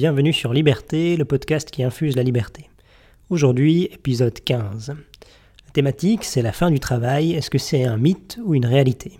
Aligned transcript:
bienvenue 0.00 0.32
sur 0.32 0.54
Liberté, 0.54 1.18
le 1.18 1.26
podcast 1.26 1.70
qui 1.70 1.82
infuse 1.82 2.16
la 2.16 2.22
liberté. 2.22 2.70
Aujourd'hui, 3.28 3.84
épisode 3.92 4.32
15. 4.32 4.88
La 4.88 5.72
thématique, 5.74 6.24
c'est 6.24 6.40
la 6.40 6.52
fin 6.52 6.70
du 6.70 6.80
travail, 6.80 7.32
est-ce 7.32 7.50
que 7.50 7.58
c'est 7.58 7.84
un 7.84 7.98
mythe 7.98 8.38
ou 8.42 8.54
une 8.54 8.64
réalité? 8.64 9.18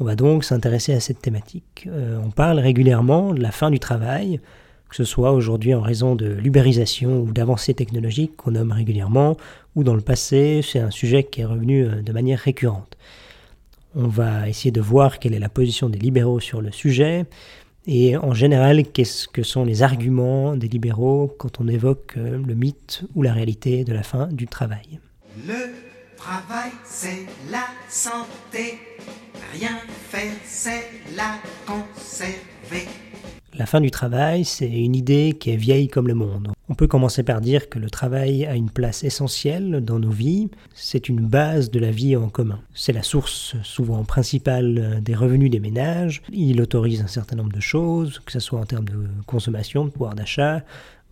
On 0.00 0.04
va 0.04 0.16
donc 0.16 0.42
s'intéresser 0.42 0.92
à 0.92 0.98
cette 0.98 1.22
thématique. 1.22 1.86
Euh, 1.86 2.18
on 2.20 2.32
parle 2.32 2.58
régulièrement 2.58 3.32
de 3.32 3.40
la 3.40 3.52
fin 3.52 3.70
du 3.70 3.78
travail, 3.78 4.40
que 4.88 4.96
ce 4.96 5.04
soit 5.04 5.30
aujourd'hui 5.30 5.72
en 5.72 5.80
raison 5.80 6.16
de 6.16 6.26
l'ubérisation 6.26 7.20
ou 7.20 7.30
d'avancées 7.30 7.74
technologiques 7.74 8.36
qu'on 8.36 8.50
nomme 8.50 8.72
régulièrement, 8.72 9.36
ou 9.76 9.84
dans 9.84 9.94
le 9.94 10.00
passé, 10.00 10.62
c'est 10.64 10.80
un 10.80 10.90
sujet 10.90 11.22
qui 11.22 11.42
est 11.42 11.44
revenu 11.44 11.84
euh, 11.84 12.02
de 12.02 12.12
manière 12.12 12.40
récurrente. 12.40 12.96
On 13.94 14.08
va 14.08 14.48
essayer 14.48 14.72
de 14.72 14.80
voir 14.80 15.20
quelle 15.20 15.34
est 15.34 15.38
la 15.38 15.48
position 15.48 15.88
des 15.88 15.98
libéraux 16.00 16.40
sur 16.40 16.60
le 16.60 16.72
sujet, 16.72 17.26
et 17.86 18.16
en 18.16 18.32
général, 18.32 18.84
qu'est-ce 18.84 19.26
que 19.26 19.42
sont 19.42 19.64
les 19.64 19.82
arguments 19.82 20.56
des 20.56 20.68
libéraux 20.68 21.34
quand 21.38 21.60
on 21.60 21.66
évoque 21.66 22.14
euh, 22.16 22.40
le 22.46 22.54
mythe 22.54 23.02
ou 23.14 23.22
la 23.22 23.32
réalité 23.32 23.82
de 23.84 23.92
la 23.92 24.04
fin 24.04 24.28
du 24.28 24.46
travail? 24.46 25.00
Le 25.46 25.72
travail, 26.16 26.70
c'est 26.84 27.26
la 27.50 27.64
santé. 27.88 28.78
Rien 29.52 29.78
faire, 30.10 30.32
c'est 30.44 30.84
la 31.16 31.38
conserver. 31.66 32.86
La 33.54 33.66
fin 33.66 33.80
du 33.80 33.90
travail, 33.90 34.44
c'est 34.44 34.70
une 34.70 34.94
idée 34.94 35.36
qui 35.38 35.50
est 35.50 35.56
vieille 35.56 35.88
comme 35.88 36.06
le 36.06 36.14
monde. 36.14 36.52
On 36.72 36.74
peut 36.74 36.86
commencer 36.86 37.22
par 37.22 37.42
dire 37.42 37.68
que 37.68 37.78
le 37.78 37.90
travail 37.90 38.46
a 38.46 38.54
une 38.54 38.70
place 38.70 39.04
essentielle 39.04 39.84
dans 39.84 39.98
nos 39.98 40.08
vies, 40.10 40.48
c'est 40.72 41.10
une 41.10 41.20
base 41.20 41.70
de 41.70 41.78
la 41.78 41.90
vie 41.90 42.16
en 42.16 42.30
commun. 42.30 42.60
C'est 42.72 42.94
la 42.94 43.02
source 43.02 43.56
souvent 43.62 44.04
principale 44.04 45.02
des 45.02 45.14
revenus 45.14 45.50
des 45.50 45.60
ménages, 45.60 46.22
il 46.32 46.62
autorise 46.62 47.02
un 47.02 47.08
certain 47.08 47.36
nombre 47.36 47.52
de 47.52 47.60
choses, 47.60 48.20
que 48.20 48.32
ce 48.32 48.40
soit 48.40 48.58
en 48.58 48.64
termes 48.64 48.86
de 48.86 49.06
consommation, 49.26 49.84
de 49.84 49.90
pouvoir 49.90 50.14
d'achat, 50.14 50.64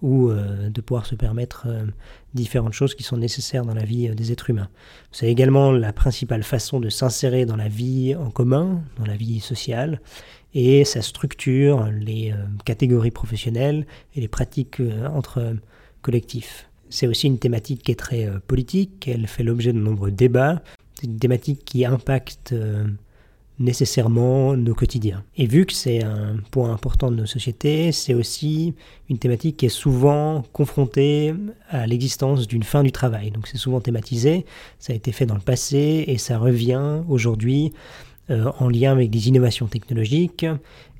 ou 0.02 0.30
euh, 0.30 0.70
de 0.70 0.80
pouvoir 0.80 1.06
se 1.06 1.14
permettre 1.14 1.66
euh, 1.66 1.84
différentes 2.32 2.72
choses 2.72 2.94
qui 2.94 3.02
sont 3.02 3.18
nécessaires 3.18 3.64
dans 3.64 3.74
la 3.74 3.84
vie 3.84 4.08
euh, 4.08 4.14
des 4.14 4.32
êtres 4.32 4.50
humains. 4.50 4.68
C'est 5.12 5.26
également 5.26 5.72
la 5.72 5.92
principale 5.92 6.42
façon 6.42 6.80
de 6.80 6.88
s'insérer 6.88 7.44
dans 7.44 7.56
la 7.56 7.68
vie 7.68 8.16
en 8.16 8.30
commun, 8.30 8.82
dans 8.98 9.04
la 9.04 9.16
vie 9.16 9.40
sociale, 9.40 10.00
et 10.54 10.84
ça 10.84 11.02
structure 11.02 11.86
les 11.92 12.32
euh, 12.32 12.36
catégories 12.64 13.10
professionnelles 13.10 13.86
et 14.14 14.20
les 14.20 14.28
pratiques 14.28 14.80
euh, 14.80 15.08
entre 15.08 15.56
collectifs. 16.02 16.68
C'est 16.88 17.06
aussi 17.06 17.28
une 17.28 17.38
thématique 17.38 17.82
qui 17.82 17.92
est 17.92 17.98
très 17.98 18.26
euh, 18.26 18.38
politique, 18.46 19.08
elle 19.08 19.26
fait 19.26 19.44
l'objet 19.44 19.72
de 19.72 19.78
nombreux 19.78 20.10
débats, 20.10 20.62
c'est 20.94 21.06
une 21.06 21.18
thématique 21.18 21.64
qui 21.64 21.84
impacte 21.84 22.54
nécessairement 23.60 24.56
nos 24.56 24.74
quotidiens. 24.74 25.22
Et 25.36 25.46
vu 25.46 25.66
que 25.66 25.72
c'est 25.72 26.02
un 26.02 26.38
point 26.50 26.72
important 26.72 27.10
de 27.10 27.16
nos 27.16 27.26
sociétés, 27.26 27.92
c'est 27.92 28.14
aussi 28.14 28.74
une 29.08 29.18
thématique 29.18 29.58
qui 29.58 29.66
est 29.66 29.68
souvent 29.68 30.42
confrontée 30.52 31.34
à 31.68 31.86
l'existence 31.86 32.48
d'une 32.48 32.62
fin 32.62 32.82
du 32.82 32.90
travail. 32.90 33.30
Donc 33.30 33.46
c'est 33.46 33.58
souvent 33.58 33.80
thématisé, 33.80 34.46
ça 34.78 34.94
a 34.94 34.96
été 34.96 35.12
fait 35.12 35.26
dans 35.26 35.34
le 35.34 35.40
passé 35.40 36.04
et 36.06 36.16
ça 36.16 36.38
revient 36.38 37.02
aujourd'hui 37.08 37.72
euh, 37.74 38.09
en 38.30 38.68
lien 38.68 38.92
avec 38.92 39.10
des 39.10 39.28
innovations 39.28 39.66
technologiques. 39.66 40.46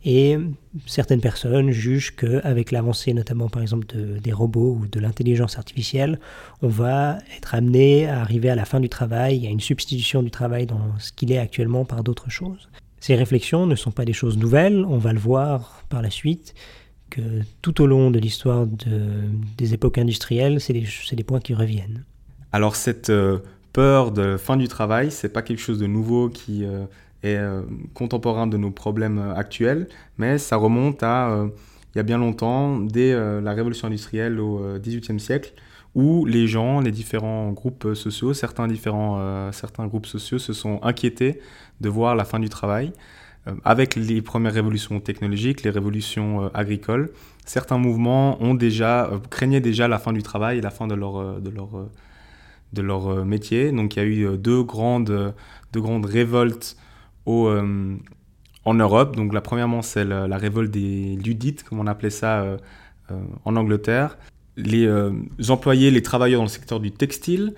Et 0.05 0.39
certaines 0.87 1.21
personnes 1.21 1.73
jugent 1.73 2.17
qu'avec 2.17 2.71
l'avancée 2.71 3.13
notamment 3.13 3.49
par 3.49 3.61
exemple 3.61 3.87
des 3.87 4.33
robots 4.33 4.79
ou 4.81 4.87
de 4.87 4.99
l'intelligence 4.99 5.59
artificielle, 5.59 6.19
on 6.63 6.69
va 6.69 7.19
être 7.37 7.55
amené 7.55 8.09
à 8.09 8.21
arriver 8.21 8.49
à 8.49 8.55
la 8.55 8.65
fin 8.65 8.81
du 8.81 8.89
travail, 8.89 9.47
à 9.47 9.51
une 9.51 9.61
substitution 9.61 10.23
du 10.23 10.31
travail 10.31 10.67
dans 10.67 10.99
ce 10.99 11.13
qu'il 11.13 11.31
est 11.33 11.39
actuellement 11.39 11.85
par 11.85 12.03
d'autres 12.03 12.31
choses. 12.31 12.71
Ces 13.01 13.15
réflexions 13.15 13.67
ne 13.67 13.75
sont 13.75 13.91
pas 13.91 14.05
des 14.07 14.13
choses 14.13 14.39
nouvelles, 14.39 14.85
on 14.87 14.99
va 14.99 15.13
le 15.13 15.19
voir 15.19 15.85
par 15.91 16.01
la 16.01 16.11
suite, 16.11 16.55
que 17.11 17.21
tout 17.61 17.83
au 17.83 17.87
long 17.87 18.11
de 18.11 18.19
l'histoire 18.19 18.67
des 18.67 19.75
époques 19.75 19.99
industrielles, 19.99 20.61
c'est 20.61 20.73
des, 20.73 20.87
des, 21.13 21.25
points 21.25 21.41
qui 21.41 21.55
reviennent. 21.55 22.05
Alors 22.53 22.77
cette 22.77 23.11
euh, 23.11 23.39
peur 23.73 24.13
de 24.13 24.37
fin 24.37 24.57
du 24.57 24.69
travail, 24.69 25.11
c'est 25.11 25.29
pas 25.29 25.43
quelque 25.43 25.59
chose 25.61 25.79
de 25.79 25.87
nouveau 25.87 26.29
qui 26.29 26.65
euh, 26.65 26.85
est 27.23 27.37
euh, 27.37 27.63
contemporain 27.95 28.47
de 28.47 28.57
nos 28.57 28.71
problèmes 28.71 29.19
euh, 29.19 29.35
actuels, 29.35 29.89
mais 30.19 30.39
ça 30.39 30.57
remonte 30.57 31.03
à 31.03 31.31
euh, 31.31 31.49
il 31.95 31.99
y 31.99 32.01
a 32.01 32.05
bien 32.05 32.19
longtemps, 32.19 32.79
dès 32.79 33.13
la 33.41 33.53
révolution 33.53 33.89
industrielle 33.89 34.39
au 34.39 34.63
XVIIIe 34.79 35.19
siècle, 35.19 35.53
où 35.97 36.25
les 36.25 36.47
gens, 36.47 36.79
les 36.79 36.93
différents 36.93 37.51
groupes 37.51 37.95
sociaux, 37.95 38.33
certains, 38.33 38.69
différents, 38.69 39.51
certains 39.51 39.89
groupes 39.89 40.07
sociaux 40.07 40.39
se 40.39 40.53
sont 40.53 40.79
inquiétés 40.85 41.41
de 41.81 41.89
voir 41.89 42.15
la 42.15 42.25
fin 42.25 42.39
du 42.39 42.49
travail. 42.49 42.93
avec 43.65 43.97
les 43.97 44.23
premières 44.23 44.53
révolutions 44.53 45.01
technologiques, 45.01 45.65
les 45.65 45.71
révolutions 45.71 46.49
agricoles, 46.55 47.11
certains 47.45 47.79
mouvements 47.79 48.41
ont 48.41 48.55
déjà, 48.55 49.11
craignaient 49.29 49.61
déjà 49.61 49.89
la 49.89 49.99
fin 49.99 50.13
du 50.13 50.23
travail 50.23 50.59
et 50.59 50.61
la 50.61 50.71
fin 50.71 50.87
de 50.87 50.95
leur, 50.95 51.41
de 51.41 51.51
leur, 51.51 51.71
de 52.73 52.83
leur 52.83 53.25
métier. 53.25 53.73
Donc 53.73 53.97
il 53.97 53.99
y 53.99 54.03
a 54.03 54.07
eu 54.07 54.39
deux 54.39 54.63
grandes, 54.63 55.35
deux 55.73 55.81
grandes 55.81 56.07
révoltes 56.07 56.77
euh, 57.29 57.97
en 58.65 58.75
Europe. 58.75 59.17
Donc 59.17 59.33
la 59.33 59.41
premièrement, 59.41 59.83
c'est 59.83 60.05
la, 60.05 60.37
révolte 60.37 60.71
des 60.71 61.17
ludites, 61.17 61.63
comme 61.65 61.81
on 61.81 61.87
appelait 61.87 62.11
ça 62.11 62.43
euh, 62.43 62.59
euh, 63.11 63.19
en 63.45 63.57
Angleterre. 63.57 64.19
Les 64.57 64.87
employés, 65.49 65.91
les 65.91 66.03
travailleurs 66.03 66.41
dans 66.41 66.45
le 66.45 66.51
secteur 66.51 66.81
du 66.81 66.91
textile 66.91 67.55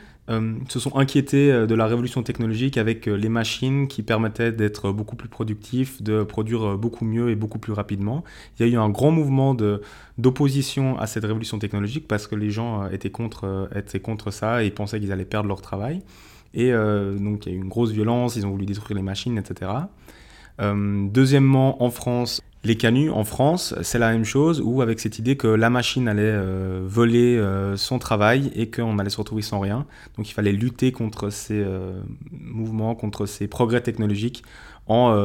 se 0.69 0.79
sont 0.79 0.97
inquiétés 0.97 1.67
de 1.67 1.75
la 1.75 1.87
révolution 1.87 2.23
technologique 2.23 2.79
avec 2.79 3.07
les 3.07 3.29
machines 3.29 3.89
qui 3.89 4.05
permettaient 4.05 4.53
d'être 4.53 4.93
beaucoup 4.93 5.17
plus 5.17 5.29
productifs, 5.29 6.01
de 6.01 6.23
produire 6.23 6.79
beaucoup 6.79 7.05
mieux 7.05 7.31
et 7.31 7.35
beaucoup 7.35 7.59
plus 7.59 7.73
rapidement. 7.73 8.23
Il 8.57 8.67
y 8.67 8.71
a 8.71 8.73
eu 8.73 8.79
un 8.79 8.89
grand 8.89 9.11
mouvement 9.11 9.57
d'opposition 10.17 10.97
à 10.99 11.09
cette 11.09 11.25
révolution 11.25 11.59
technologique 11.59 12.07
parce 12.07 12.29
que 12.29 12.37
les 12.37 12.51
gens 12.51 12.89
étaient 12.89 13.11
contre, 13.11 13.69
étaient 13.75 14.01
contre 14.01 14.31
ça 14.31 14.63
et 14.63 14.71
pensaient 14.71 15.01
qu'ils 15.01 15.11
allaient 15.11 15.25
perdre 15.25 15.49
leur 15.49 15.61
travail. 15.61 16.03
Et 16.55 16.73
euh, 16.73 17.17
donc 17.19 17.47
il 17.47 17.53
y 17.53 17.55
a 17.55 17.59
eu 17.59 17.61
une 17.61 17.69
grosse 17.69 17.91
violence, 17.91 18.37
ils 18.37 18.47
ont 18.47 18.51
voulu 18.51 18.67
détruire 18.67 18.97
les 18.97 19.03
machines, 19.03 19.39
etc. 19.39 19.71
Euh, 20.61 21.07
deuxièmement, 21.09 21.83
en 21.83 21.91
France, 21.91 22.43
les 22.65 22.77
canuts, 22.77 23.11
en 23.11 23.25
France, 23.25 23.75
c'est 23.83 23.99
la 23.99 24.13
même 24.13 24.25
chose, 24.25 24.61
où 24.61 24.83
avec 24.83 25.01
cette 25.01 25.19
idée 25.19 25.37
que 25.37 25.49
la 25.49 25.71
machine 25.71 26.07
allait 26.09 26.23
euh, 26.23 26.83
voler 26.85 27.43
son 27.77 27.99
travail 27.99 28.53
et 28.55 28.71
qu'on 28.71 28.99
allait 28.99 29.11
se 29.11 29.17
retrouver 29.17 29.43
sans 29.43 29.61
rien. 29.61 29.87
Donc 30.17 30.29
il 30.29 30.33
fallait 30.33 30.53
lutter 30.53 30.93
contre 30.93 31.31
ces 31.31 31.65
mouvements, 32.31 32.95
contre 32.95 33.27
ces 33.27 33.49
progrès 33.49 33.81
technologiques 33.81 34.45
en 34.89 35.17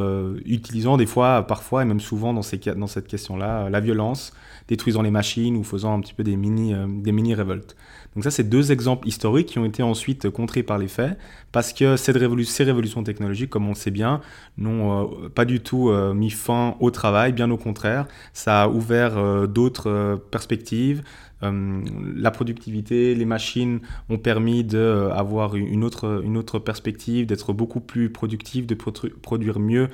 utilisant 0.46 0.98
des 0.98 1.08
fois, 1.08 1.46
parfois 1.46 1.82
et 1.82 1.86
même 1.86 2.00
souvent 2.00 2.34
dans, 2.34 2.42
cette 2.42 3.08
question-là, 3.08 3.70
la 3.70 3.80
violence, 3.80 4.34
détruisant 4.68 5.02
les 5.02 5.12
machines 5.12 5.58
ou 5.58 5.64
faisant 5.64 5.94
un 5.94 6.00
petit 6.00 6.14
peu 6.14 6.24
des 6.24 6.38
mini 6.38 7.36
révoltes. 7.36 7.76
Donc 8.18 8.24
ça, 8.24 8.32
c'est 8.32 8.50
deux 8.50 8.72
exemples 8.72 9.08
historiques 9.08 9.46
qui 9.46 9.60
ont 9.60 9.66
été 9.66 9.84
ensuite 9.84 10.32
contrés 10.32 10.64
par 10.64 10.80
les 10.80 10.88
faits, 10.88 11.20
parce 11.52 11.72
que 11.72 11.98
ces 11.98 12.12
révolutions 12.12 13.04
technologiques, 13.04 13.52
comme 13.52 13.68
on 13.68 13.74
le 13.74 13.76
sait 13.76 13.92
bien, 13.92 14.22
n'ont 14.58 15.04
euh, 15.04 15.30
pas 15.30 15.46
du 15.46 15.60
tout 15.60 15.90
euh, 15.90 16.16
mis 16.16 16.32
fin 16.32 16.76
au 16.80 16.90
travail, 16.90 17.32
bien 17.32 17.52
au 17.52 17.58
contraire, 17.58 18.08
ça 18.34 18.64
a 18.64 18.70
ouvert 18.70 19.20
euh, 19.20 19.46
d'autres 19.46 20.20
perspectives. 20.32 21.04
la 21.44 22.32
productivité, 22.32 23.14
les 23.14 23.26
machines 23.26 23.82
ont 24.10 24.18
permis 24.18 24.64
d'avoir 24.64 25.56
une 25.56 25.84
autre, 25.84 26.58
perspective, 26.58 27.28
d'être 27.28 27.54
beaucoup 27.54 27.82
plus 27.82 28.10
productif, 28.10 28.66
de 28.66 28.74
produire 29.22 29.60
mieux 29.60 29.90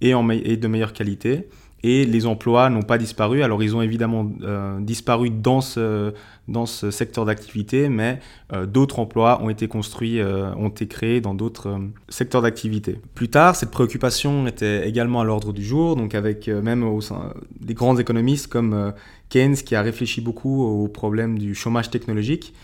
et 0.00 0.14
de 0.56 0.66
meilleure 0.66 0.92
qualité 0.92 1.46
et 1.82 2.04
les 2.04 2.26
emplois 2.26 2.70
n'ont 2.70 2.82
pas 2.82 2.98
disparu. 2.98 3.42
Alors 3.42 3.62
ils 3.62 3.74
ont 3.74 3.82
évidemment 3.82 4.30
euh, 4.42 4.78
disparu 4.80 5.30
dans 5.30 5.60
ce, 5.60 6.12
dans 6.48 6.66
ce 6.66 6.90
secteur 6.90 7.24
d'activité, 7.24 7.88
mais 7.88 8.20
euh, 8.52 8.66
d'autres 8.66 8.98
emplois 8.98 9.42
ont 9.42 9.50
été 9.50 9.68
construits, 9.68 10.20
euh, 10.20 10.54
ont 10.54 10.68
été 10.68 10.86
créés 10.86 11.20
dans 11.20 11.34
d'autres 11.34 11.80
secteurs 12.08 12.42
d'activité. 12.42 13.00
Plus 13.14 13.28
tard, 13.28 13.56
cette 13.56 13.70
préoccupation 13.70 14.46
était 14.46 14.88
également 14.88 15.20
à 15.20 15.24
l'ordre 15.24 15.52
du 15.52 15.64
jour, 15.64 15.96
donc 15.96 16.14
avec 16.14 16.48
même 16.48 16.84
au 16.84 17.00
sein 17.00 17.34
des 17.60 17.74
grands 17.74 17.96
économistes 17.96 18.46
comme 18.46 18.92
Keynes 19.28 19.56
qui 19.56 19.74
a 19.74 19.82
réfléchi 19.82 20.20
beaucoup 20.20 20.62
au 20.62 20.88
problème 20.88 21.38
du 21.38 21.54
chômage 21.54 21.90
technologique 21.90 22.54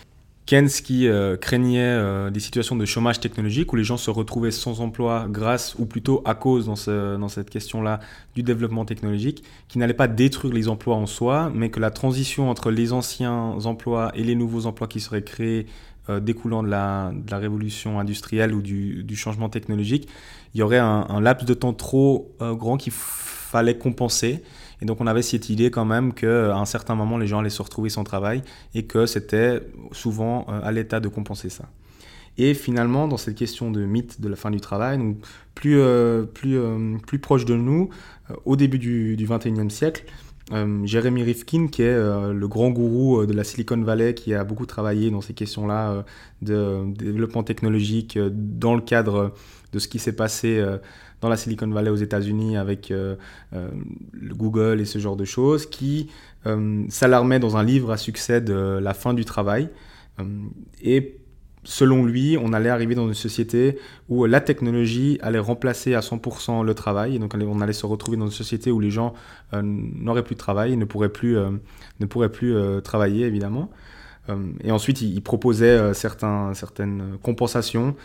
Keynes 0.49 0.69
qui 0.83 1.07
euh, 1.07 1.37
craignait 1.37 1.77
euh, 1.79 2.31
des 2.31 2.39
situations 2.39 2.75
de 2.75 2.83
chômage 2.83 3.19
technologique 3.19 3.71
où 3.71 3.75
les 3.75 3.83
gens 3.83 3.97
se 3.97 4.09
retrouvaient 4.09 4.49
sans 4.49 4.81
emploi 4.81 5.27
grâce 5.29 5.75
ou 5.77 5.85
plutôt 5.85 6.23
à 6.25 6.33
cause 6.33 6.65
dans, 6.65 6.75
ce, 6.75 7.17
dans 7.17 7.27
cette 7.27 7.51
question-là 7.51 7.99
du 8.33 8.41
développement 8.41 8.83
technologique, 8.83 9.43
qui 9.67 9.77
n'allait 9.77 9.93
pas 9.93 10.07
détruire 10.07 10.51
les 10.51 10.67
emplois 10.67 10.95
en 10.95 11.05
soi, 11.05 11.51
mais 11.53 11.69
que 11.69 11.79
la 11.79 11.91
transition 11.91 12.49
entre 12.49 12.71
les 12.71 12.93
anciens 12.93 13.57
emplois 13.65 14.11
et 14.15 14.23
les 14.23 14.33
nouveaux 14.33 14.65
emplois 14.65 14.87
qui 14.87 15.01
seraient 15.01 15.21
créés 15.21 15.67
euh, 16.09 16.19
découlant 16.19 16.63
de 16.63 16.69
la, 16.69 17.13
révolution 17.29 17.99
industrielle 17.99 18.55
ou 18.55 18.63
du, 18.63 19.15
changement 19.15 19.49
technologique, 19.49 20.09
il 20.55 20.61
y 20.61 20.63
aurait 20.63 20.79
un 20.79 21.21
laps 21.21 21.47
de 21.47 21.53
temps 21.53 21.73
trop 21.73 22.35
grand 22.39 22.77
qu'il 22.77 22.93
fallait 22.93 23.77
compenser 23.77 24.41
et 24.81 24.85
donc 24.85 25.01
on 25.01 25.07
avait 25.07 25.21
cette 25.21 25.49
idée 25.49 25.71
quand 25.71 25.85
même 25.85 26.13
qu'à 26.13 26.55
un 26.55 26.65
certain 26.65 26.95
moment, 26.95 27.17
les 27.17 27.27
gens 27.27 27.39
allaient 27.39 27.49
se 27.49 27.61
retrouver 27.61 27.89
sans 27.89 28.03
travail 28.03 28.41
et 28.73 28.83
que 28.83 29.05
c'était 29.05 29.61
souvent 29.91 30.45
euh, 30.49 30.59
à 30.63 30.71
l'État 30.71 30.99
de 30.99 31.07
compenser 31.07 31.49
ça. 31.49 31.65
Et 32.37 32.53
finalement, 32.53 33.07
dans 33.07 33.17
cette 33.17 33.35
question 33.35 33.69
de 33.69 33.83
mythe 33.83 34.21
de 34.21 34.29
la 34.29 34.37
fin 34.37 34.49
du 34.49 34.61
travail, 34.61 35.17
plus, 35.55 35.77
euh, 35.79 36.23
plus, 36.23 36.57
euh, 36.57 36.97
plus 37.05 37.19
proche 37.19 37.43
de 37.43 37.55
nous, 37.55 37.89
au 38.45 38.55
début 38.55 38.79
du, 38.79 39.17
du 39.17 39.27
21e 39.27 39.69
siècle, 39.69 40.05
Jeremy 40.83 41.21
Rifkin, 41.21 41.67
qui 41.67 41.83
est 41.83 41.95
le 41.95 42.47
grand 42.47 42.71
gourou 42.71 43.27
de 43.27 43.33
la 43.33 43.43
Silicon 43.43 43.79
Valley, 43.83 44.15
qui 44.15 44.33
a 44.33 44.43
beaucoup 44.43 44.65
travaillé 44.65 45.11
dans 45.11 45.21
ces 45.21 45.33
questions-là 45.33 46.03
de 46.41 46.91
développement 46.91 47.43
technologique 47.43 48.17
dans 48.17 48.73
le 48.73 48.81
cadre 48.81 49.35
de 49.73 49.79
ce 49.79 49.87
qui 49.87 49.99
s'est 49.99 50.15
passé 50.15 50.59
dans 51.21 51.29
la 51.29 51.37
Silicon 51.37 51.67
Valley 51.67 51.89
aux 51.89 51.95
États-Unis 51.95 52.57
avec 52.57 52.89
le 52.91 53.17
Google 54.35 54.79
et 54.79 54.85
ce 54.85 54.99
genre 54.99 55.17
de 55.17 55.25
choses, 55.25 55.65
qui 55.65 56.09
s'alarmait 56.89 57.39
dans 57.39 57.57
un 57.57 57.63
livre 57.63 57.91
à 57.91 57.97
succès 57.97 58.41
de 58.41 58.79
la 58.81 58.93
fin 58.93 59.13
du 59.13 59.25
travail. 59.25 59.69
et 60.81 61.19
selon 61.63 62.05
lui, 62.05 62.37
on 62.41 62.53
allait 62.53 62.69
arriver 62.69 62.95
dans 62.95 63.07
une 63.07 63.13
société 63.13 63.77
où 64.07 64.25
la 64.25 64.41
technologie 64.41 65.19
allait 65.21 65.39
remplacer 65.39 65.93
à 65.93 65.99
100% 65.99 66.63
le 66.63 66.73
travail. 66.73 67.15
Et 67.15 67.19
donc, 67.19 67.33
on 67.35 67.61
allait 67.61 67.73
se 67.73 67.85
retrouver 67.85 68.17
dans 68.17 68.25
une 68.25 68.31
société 68.31 68.71
où 68.71 68.79
les 68.79 68.89
gens 68.89 69.13
euh, 69.53 69.61
n'auraient 69.63 70.23
plus 70.23 70.35
de 70.35 70.39
travail, 70.39 70.75
ne 70.77 70.85
pourraient 70.85 71.09
plus, 71.09 71.37
euh, 71.37 71.51
ne 71.99 72.05
pourraient 72.05 72.31
plus 72.31 72.55
euh, 72.55 72.81
travailler, 72.81 73.25
évidemment. 73.25 73.69
Et 74.63 74.71
ensuite, 74.71 75.01
il, 75.01 75.21
proposait 75.21 75.93
certains, 75.93 76.53
certaines 76.53 77.17
compensations. 77.23 77.95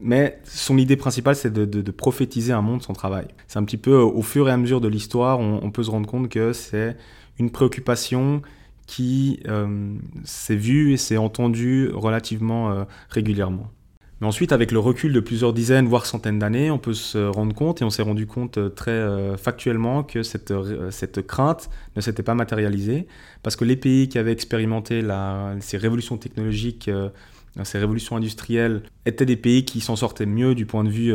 mais 0.00 0.38
son 0.44 0.78
idée 0.78 0.96
principale, 0.96 1.36
c'est 1.36 1.52
de, 1.52 1.90
prophétiser 1.90 2.52
un 2.52 2.62
monde 2.62 2.82
sans 2.82 2.92
travail. 2.92 3.26
C'est 3.48 3.58
un 3.58 3.64
petit 3.64 3.76
peu, 3.76 3.96
au 3.96 4.22
fur 4.22 4.48
et 4.48 4.52
à 4.52 4.56
mesure 4.56 4.80
de 4.80 4.88
l'histoire, 4.88 5.40
on 5.40 5.70
peut 5.70 5.82
se 5.82 5.90
rendre 5.90 6.08
compte 6.08 6.28
que 6.28 6.52
c'est 6.52 6.96
une 7.38 7.50
préoccupation 7.50 8.42
qui 8.86 9.40
euh, 9.48 9.94
s'est 10.24 10.56
vu 10.56 10.92
et 10.92 10.96
s'est 10.96 11.16
entendu 11.16 11.88
relativement 11.94 12.72
euh, 12.72 12.84
régulièrement. 13.08 13.70
Mais 14.22 14.28
ensuite, 14.28 14.52
avec 14.52 14.70
le 14.70 14.78
recul 14.78 15.12
de 15.12 15.18
plusieurs 15.18 15.52
dizaines, 15.52 15.88
voire 15.88 16.06
centaines 16.06 16.38
d'années, 16.38 16.70
on 16.70 16.78
peut 16.78 16.94
se 16.94 17.18
rendre 17.18 17.52
compte, 17.56 17.82
et 17.82 17.84
on 17.84 17.90
s'est 17.90 18.02
rendu 18.02 18.28
compte 18.28 18.56
euh, 18.56 18.68
très 18.68 19.36
factuellement, 19.36 20.04
que 20.04 20.22
cette, 20.22 20.54
cette 20.90 21.26
crainte 21.26 21.68
ne 21.96 22.00
s'était 22.00 22.22
pas 22.22 22.34
matérialisée, 22.34 23.08
parce 23.42 23.56
que 23.56 23.64
les 23.64 23.74
pays 23.74 24.08
qui 24.08 24.18
avaient 24.18 24.30
expérimenté 24.30 25.04
ces 25.58 25.76
révolutions 25.76 26.18
technologiques, 26.18 26.88
ces 27.64 27.78
révolutions 27.78 28.14
industrielles, 28.16 28.84
étaient 29.06 29.26
des 29.26 29.36
pays 29.36 29.64
qui 29.64 29.80
s'en 29.80 29.96
sortaient 29.96 30.24
mieux 30.24 30.54
du 30.54 30.66
point 30.66 30.84
de 30.84 30.88
vue, 30.88 31.12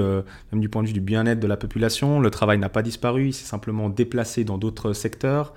même 0.51 0.60
du 0.60 0.68
point 0.68 0.83
de 0.83 0.88
vue 0.88 0.94
du 0.94 1.00
bien-être 1.00 1.39
de 1.39 1.48
la 1.48 1.56
population. 1.56 2.19
Le 2.19 2.30
travail 2.30 2.57
n'a 2.57 2.68
pas 2.68 2.83
disparu, 2.83 3.27
il 3.27 3.33
s'est 3.33 3.48
simplement 3.48 3.88
déplacé 3.89 4.44
dans 4.44 4.57
d'autres 4.57 4.92
secteurs. 4.92 5.53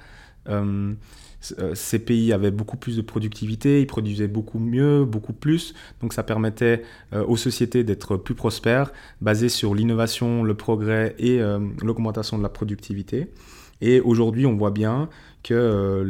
Euh, 0.49 0.93
ces 1.41 1.99
pays 1.99 2.33
avaient 2.33 2.51
beaucoup 2.51 2.77
plus 2.77 2.97
de 2.97 3.03
productivité, 3.03 3.81
ils 3.81 3.87
produisaient 3.87 4.29
beaucoup 4.29 4.59
mieux, 4.59 5.05
beaucoup 5.05 5.33
plus, 5.33 5.75
donc 6.01 6.13
ça 6.13 6.23
permettait 6.23 6.83
euh, 7.15 7.25
aux 7.25 7.37
sociétés 7.37 7.83
d'être 7.83 8.17
plus 8.17 8.35
prospères, 8.35 8.93
basées 9.21 9.49
sur 9.49 9.75
l'innovation, 9.75 10.43
le 10.43 10.55
progrès 10.55 11.15
et 11.19 11.41
euh, 11.41 11.59
l'augmentation 11.83 12.37
de 12.37 12.43
la 12.43 12.49
productivité. 12.49 13.29
Et 13.81 14.01
aujourd'hui, 14.01 14.45
on 14.45 14.57
voit 14.57 14.71
bien 14.71 15.09
que, 15.43 16.05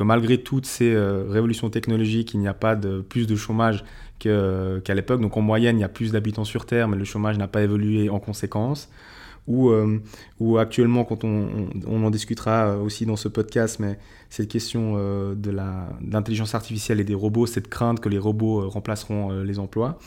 malgré 0.00 0.38
toutes 0.38 0.66
ces 0.66 0.92
révolutions 0.96 1.70
technologiques, 1.70 2.34
il 2.34 2.40
n'y 2.40 2.48
a 2.48 2.54
pas 2.54 2.74
plus 3.08 3.28
de 3.28 3.36
chômage 3.36 3.84
qu'à 4.18 4.94
l'époque. 4.94 5.20
Donc 5.20 5.36
en 5.36 5.40
moyenne, 5.40 5.78
il 5.78 5.82
y 5.82 5.84
a 5.84 5.88
plus 5.88 6.10
d'habitants 6.10 6.42
sur 6.42 6.66
Terre, 6.66 6.88
mais 6.88 6.96
le 6.96 7.04
chômage 7.04 7.38
n'a 7.38 7.46
pas 7.46 7.62
évolué 7.62 8.10
en 8.10 8.18
conséquence 8.18 8.90
ou, 9.46 9.72
ou 10.38 10.58
actuellement, 10.58 11.04
quand 11.04 11.24
on, 11.24 11.68
on, 11.86 12.04
en 12.04 12.10
discutera 12.10 12.76
aussi 12.76 13.06
dans 13.06 13.16
ce 13.16 13.28
podcast, 13.28 13.78
mais 13.80 13.98
cette 14.30 14.48
question 14.48 14.94
euh, 14.96 15.34
de 15.34 15.50
l'intelligence 15.50 16.54
artificielle 16.54 17.00
et 17.00 17.04
des 17.04 17.14
robots, 17.14 17.46
cette 17.46 17.68
crainte 17.68 18.00
que 18.00 18.08
les 18.08 18.18
robots 18.18 18.62
euh, 18.62 18.68
remplaceront 18.68 19.32
euh, 19.32 19.42
les 19.42 19.58
emplois. 19.58 19.98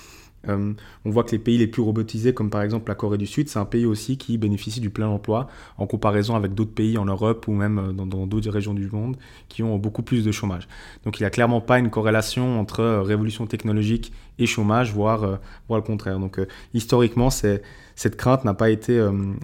On 0.48 0.76
voit 1.06 1.24
que 1.24 1.32
les 1.32 1.40
pays 1.40 1.58
les 1.58 1.68
plus 1.68 1.82
robotisés, 1.82 2.34
comme 2.34 2.50
par 2.50 2.62
exemple 2.62 2.90
la 2.90 2.96
Corée 2.96 3.18
du 3.18 3.28
Sud, 3.28 3.50
c'est 3.50 3.60
un 3.60 3.66
pays 3.66 3.86
aussi 3.86 4.18
qui 4.18 4.38
bénéficie 4.38 4.82
du 4.82 4.90
plein 4.90 5.08
emploi 5.08 5.48
en 5.78 5.88
comparaison 5.88 6.36
avec 6.36 6.54
d'autres 6.54 6.74
pays 6.74 6.98
en 6.98 7.06
Europe 7.06 7.48
ou 7.48 7.54
même 7.54 7.94
dans 7.96 8.28
d'autres 8.28 8.50
régions 8.50 8.74
du 8.74 8.90
monde 8.90 9.18
qui 9.48 9.64
ont 9.64 9.78
beaucoup 9.78 10.04
plus 10.04 10.26
de 10.26 10.32
chômage. 10.32 10.68
Donc 11.06 11.20
il 11.20 11.24
n'y 11.24 11.28
a 11.28 11.30
clairement 11.30 11.62
pas 11.62 11.80
une 11.80 11.90
corrélation 11.90 12.60
entre 12.60 12.84
révolution 12.84 13.48
technologique 13.48 14.12
et 14.40 14.46
chômage, 14.46 14.94
voire, 14.94 15.40
le 15.70 15.82
contraire. 15.82 16.20
Donc 16.20 16.40
historiquement, 16.74 17.30
cette 17.30 18.16
crainte 18.18 18.44
n'a 18.44 18.54
pas 18.54 18.70
été, 18.70 18.98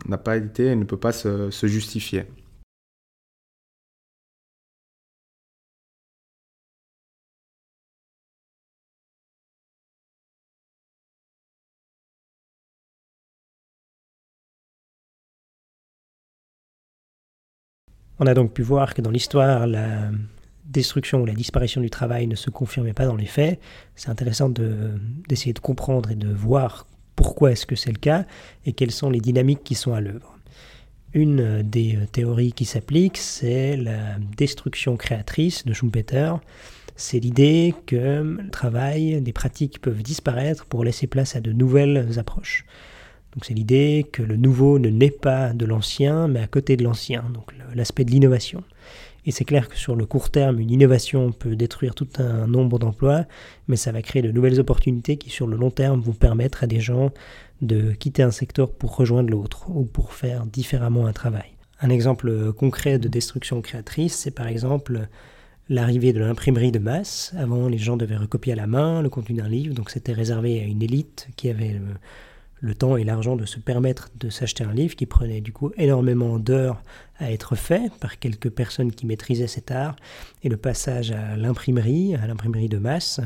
n'a 0.07 0.17
ne 0.17 0.83
peut 0.83 0.97
pas 0.97 1.11
se 1.13 1.49
justifier. 1.67 2.25
On 18.19 18.25
a 18.25 18.33
donc 18.33 18.53
pu 18.53 18.61
voir 18.61 18.93
que 18.93 19.01
dans 19.01 19.11
l'histoire, 19.11 19.65
la 19.65 20.11
destruction 20.65 21.21
ou 21.21 21.25
la 21.25 21.33
disparition 21.33 21.81
du 21.81 21.89
travail 21.89 22.27
ne 22.27 22.35
se 22.35 22.49
confirmait 22.49 22.93
pas 22.93 23.05
dans 23.05 23.15
les 23.15 23.25
faits. 23.25 23.59
C'est 23.95 24.09
intéressant 24.09 24.49
d'essayer 24.49 25.53
de, 25.53 25.59
comprendre 25.59 26.11
et 26.11 26.15
de 26.15 26.31
voir 26.31 26.85
pourquoi 27.15 27.51
est-ce 27.51 27.65
que 27.65 27.75
c'est 27.75 27.91
le 27.91 27.97
cas 27.97 28.25
et 28.65 28.73
quelles 28.73 28.91
sont 28.91 29.09
les 29.09 29.19
dynamiques 29.21 29.63
qui 29.63 29.75
sont 29.75 29.93
à 29.93 30.01
l'œuvre. 30.01 30.37
Une 31.13 31.63
des 31.63 31.97
théories 32.11 32.53
qui 32.53 32.65
s'applique, 32.65 33.17
c'est 33.17 33.75
la 33.77 34.17
destruction 34.37 34.95
créatrice 34.95 35.65
de 35.65 35.73
Schumpeter. 35.73 36.33
C'est 36.95 37.19
l'idée 37.19 37.73
que 37.87 38.37
le 38.37 38.49
travail, 38.51 39.21
des 39.21 39.33
pratiques 39.33 39.79
peuvent 39.81 40.03
disparaître 40.03 40.65
pour 40.65 40.83
laisser 40.83 41.07
place 41.07 41.35
à 41.35 41.41
de 41.41 41.51
nouvelles 41.51 42.19
approches. 42.19 42.65
Donc 43.33 43.45
c'est 43.45 43.53
l'idée 43.53 44.05
que 44.11 44.23
le 44.23 44.37
nouveau 44.37 44.79
ne 44.79 44.89
naît 44.89 45.11
pas 45.11 45.53
de 45.53 45.65
l'ancien, 45.65 46.27
mais 46.27 46.39
à 46.39 46.47
côté 46.47 46.77
de 46.77 46.83
l'ancien, 46.83 47.23
donc 47.33 47.53
l'aspect 47.75 48.03
de 48.03 48.11
l'innovation. 48.11 48.63
Et 49.25 49.31
c'est 49.31 49.45
clair 49.45 49.69
que 49.69 49.77
sur 49.77 49.95
le 49.95 50.05
court 50.05 50.31
terme, 50.31 50.59
une 50.59 50.71
innovation 50.71 51.31
peut 51.31 51.55
détruire 51.55 51.93
tout 51.93 52.07
un 52.17 52.47
nombre 52.47 52.79
d'emplois, 52.79 53.25
mais 53.67 53.75
ça 53.75 53.91
va 53.91 54.01
créer 54.01 54.21
de 54.21 54.31
nouvelles 54.31 54.59
opportunités 54.59 55.17
qui 55.17 55.29
sur 55.29 55.45
le 55.45 55.57
long 55.57 55.69
terme 55.69 56.01
vont 56.01 56.13
permettre 56.13 56.63
à 56.63 56.67
des 56.67 56.79
gens 56.79 57.11
de 57.61 57.91
quitter 57.91 58.23
un 58.23 58.31
secteur 58.31 58.71
pour 58.71 58.95
rejoindre 58.95 59.29
l'autre 59.29 59.69
ou 59.69 59.83
pour 59.83 60.13
faire 60.13 60.45
différemment 60.45 61.05
un 61.05 61.13
travail. 61.13 61.57
Un 61.81 61.89
exemple 61.89 62.53
concret 62.53 62.97
de 62.97 63.07
destruction 63.07 63.61
créatrice, 63.61 64.15
c'est 64.15 64.31
par 64.31 64.47
exemple 64.47 65.07
l'arrivée 65.69 66.13
de 66.13 66.19
l'imprimerie 66.19 66.71
de 66.71 66.79
masse. 66.79 67.33
Avant, 67.37 67.67
les 67.67 67.77
gens 67.77 67.97
devaient 67.97 68.17
recopier 68.17 68.53
à 68.53 68.55
la 68.55 68.67
main 68.67 69.01
le 69.01 69.09
contenu 69.09 69.35
d'un 69.35 69.47
livre, 69.47 69.75
donc 69.75 69.91
c'était 69.91 70.13
réservé 70.13 70.59
à 70.61 70.63
une 70.63 70.81
élite 70.81 71.27
qui 71.35 71.49
avait 71.49 71.79
le 72.61 72.75
temps 72.75 72.97
et 72.97 73.03
l'argent 73.03 73.35
de 73.35 73.45
se 73.45 73.59
permettre 73.59 74.09
de 74.19 74.29
s'acheter 74.29 74.63
un 74.63 74.73
livre 74.73 74.95
qui 74.95 75.05
prenait 75.05 75.41
du 75.41 75.53
coup 75.53 75.71
énormément 75.77 76.39
d'heures 76.39 76.81
à 77.17 77.31
être 77.31 77.55
fait 77.55 77.91
par 77.99 78.19
quelques 78.19 78.49
personnes 78.49 78.91
qui 78.91 79.05
maîtrisaient 79.05 79.47
cet 79.47 79.71
art. 79.71 79.95
Et 80.43 80.49
le 80.49 80.57
passage 80.57 81.11
à 81.11 81.35
l'imprimerie, 81.37 82.15
à 82.15 82.27
l'imprimerie 82.27 82.69
de 82.69 82.77
masse, 82.77 83.21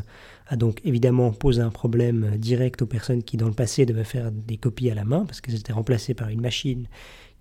a 0.47 0.55
donc 0.55 0.81
évidemment 0.83 1.31
posé 1.31 1.61
un 1.61 1.69
problème 1.69 2.37
direct 2.37 2.81
aux 2.81 2.87
personnes 2.87 3.23
qui 3.23 3.37
dans 3.37 3.47
le 3.47 3.53
passé 3.53 3.85
devaient 3.85 4.03
faire 4.03 4.31
des 4.31 4.57
copies 4.57 4.91
à 4.91 4.95
la 4.95 5.03
main 5.03 5.25
parce 5.25 5.41
que 5.41 5.51
c'était 5.51 5.73
remplacé 5.73 6.13
par 6.13 6.29
une 6.29 6.41
machine 6.41 6.87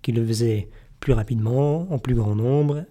qui 0.01 0.11
le 0.11 0.25
faisait 0.25 0.69
plus 0.99 1.13
rapidement, 1.13 1.91
en 1.91 1.99
plus 1.99 2.15
grand 2.15 2.35
nombre. 2.35 2.85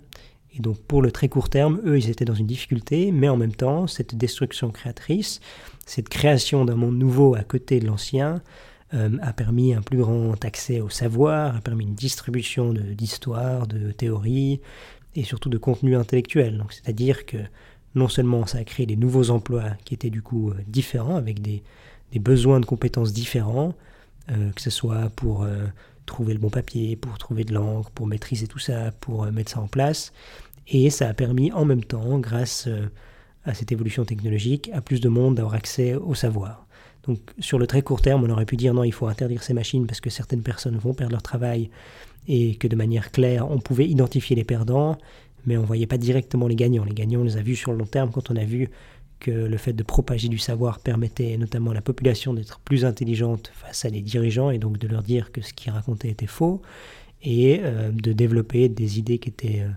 Et 0.55 0.61
donc 0.61 0.79
pour 0.83 1.03
le 1.03 1.11
très 1.11 1.29
court 1.29 1.49
terme, 1.49 1.81
eux, 1.85 1.99
ils 1.99 2.11
étaient 2.11 2.25
dans 2.25 2.35
une 2.35 2.47
difficulté, 2.47 3.11
mais 3.11 3.29
en 3.29 3.37
même 3.37 3.55
temps, 3.55 3.87
cette 3.87 4.15
destruction 4.15 4.71
créatrice, 4.71 5.41
cette 5.87 6.09
création 6.09 6.65
d'un 6.65 6.77
monde 6.77 6.99
nouveau 6.99 7.35
à 7.35 7.43
côté 7.43 7.81
de 7.81 7.87
l'ancien, 7.87 8.43
a 8.93 9.33
permis 9.33 9.75
un 9.75 9.83
plus 9.83 9.99
grand 9.99 10.45
accès 10.45 10.81
au 10.81 10.91
savoir, 10.91 11.57
a 11.57 11.61
permis 11.61 11.85
une 11.85 11.95
distribution 11.95 12.73
d'histoire, 12.73 13.67
de, 13.67 13.91
théories 13.91 14.61
et 15.15 15.25
surtout 15.25 15.49
de 15.49 15.59
contenu 15.59 15.97
intellectuel. 15.97 16.63
C'est-à-dire 16.71 17.25
que 17.27 17.39
non 17.95 18.09
seulement 18.09 18.47
ça 18.47 18.59
a 18.59 18.65
créé 18.65 18.87
des 18.87 18.97
nouveaux 18.97 19.31
emplois 19.31 19.71
qui 19.85 19.95
étaient 19.95 20.11
du 20.11 20.23
coup 20.23 20.51
euh, 20.51 20.55
différents, 20.67 21.17
avec 21.17 21.41
des, 21.41 21.63
besoins 22.21 22.61
de 22.61 22.67
compétences 22.67 23.13
différents, 23.13 23.75
euh, 24.31 24.51
que 24.53 24.61
ce 24.61 24.69
soit 24.69 25.11
pour 25.17 25.47
trouver 26.05 26.35
le 26.35 26.39
bon 26.39 26.51
papier, 26.51 26.95
pour 26.97 27.17
trouver 27.17 27.45
de 27.45 27.55
l'encre, 27.55 27.91
pour 27.91 28.07
maîtriser 28.07 28.47
tout 28.47 28.59
ça, 28.59 28.93
pour 29.01 29.25
mettre 29.33 29.53
ça 29.53 29.61
en 29.61 29.69
place, 29.69 30.13
et 30.69 30.91
ça 30.91 31.09
a 31.09 31.15
permis 31.15 31.51
en 31.53 31.65
même 31.65 31.83
temps, 31.83 32.19
grâce 32.19 32.69
à 33.45 33.55
cette 33.55 33.73
évolution 33.73 34.05
technologique, 34.05 34.71
à 34.75 34.83
plus 34.83 35.01
de 35.01 35.09
monde 35.09 35.37
d'avoir 35.37 35.55
accès 35.55 35.95
au 35.95 36.15
savoir. 36.15 36.67
Donc 37.07 37.19
sur 37.39 37.59
le 37.59 37.67
très 37.67 37.83
court 37.83 38.01
terme, 38.01 38.25
on 38.25 38.31
aurait 38.31 38.47
pu 38.47 38.57
dire 38.57 38.75
non, 38.75 38.85
il 38.85 38.93
faut 38.93 39.07
interdire 39.07 39.43
ces 39.43 39.55
machines 39.55 39.87
parce 39.87 40.01
que 40.01 40.11
certaines 40.11 40.43
personnes 40.43 40.77
vont 40.77 40.95
perdre 40.95 41.13
leur 41.13 41.23
travail 41.23 41.71
et 42.29 42.55
que 42.57 42.69
de 42.69 42.77
manière 42.77 43.11
claire, 43.11 43.51
on 43.51 43.59
pouvait 43.59 43.87
identifier 43.87 44.37
les 44.37 44.45
perdants, 44.45 44.97
mais 45.45 45.57
on 45.57 45.63
ne 45.63 45.67
voyait 45.67 45.87
pas 45.87 45.99
directement 45.99 46.47
les 46.47 46.55
gagnants. 46.55 46.85
Les 46.85 46.95
gagnants, 46.95 47.21
on 47.21 47.25
les 47.25 47.37
a 47.37 47.43
vus 47.43 47.57
sur 47.57 47.73
le 47.73 47.79
long 47.79 47.87
terme 47.87 48.11
quand 48.13 48.31
on 48.31 48.37
a 48.37 48.45
vu 48.45 48.71
que 49.19 49.31
le 49.31 49.57
fait 49.57 49.73
de 49.73 49.83
propager 49.83 50.29
du 50.29 50.39
savoir 50.39 50.81
permettait 50.81 51.37
notamment 51.37 51.71
à 51.71 51.75
la 51.75 51.81
population 51.81 52.35
d'être 52.35 52.59
plus 52.61 52.85
intelligente 52.85 53.53
face 53.55 53.85
à 53.85 53.91
des 53.91 54.01
dirigeants 54.01 54.51
et 54.51 54.59
donc 54.59 54.79
de 54.79 54.89
leur 54.89 55.03
dire 55.03 55.31
que 55.31 55.41
ce 55.41 55.53
qu'ils 55.53 55.73
racontaient 55.73 56.09
était 56.09 56.27
faux 56.27 56.61
et 57.23 57.61
euh, 57.63 57.91
de 57.93 58.13
développer 58.13 58.69
des 58.69 58.99
idées 58.99 59.19
qui 59.19 59.29
étaient 59.29 59.61
euh, 59.61 59.71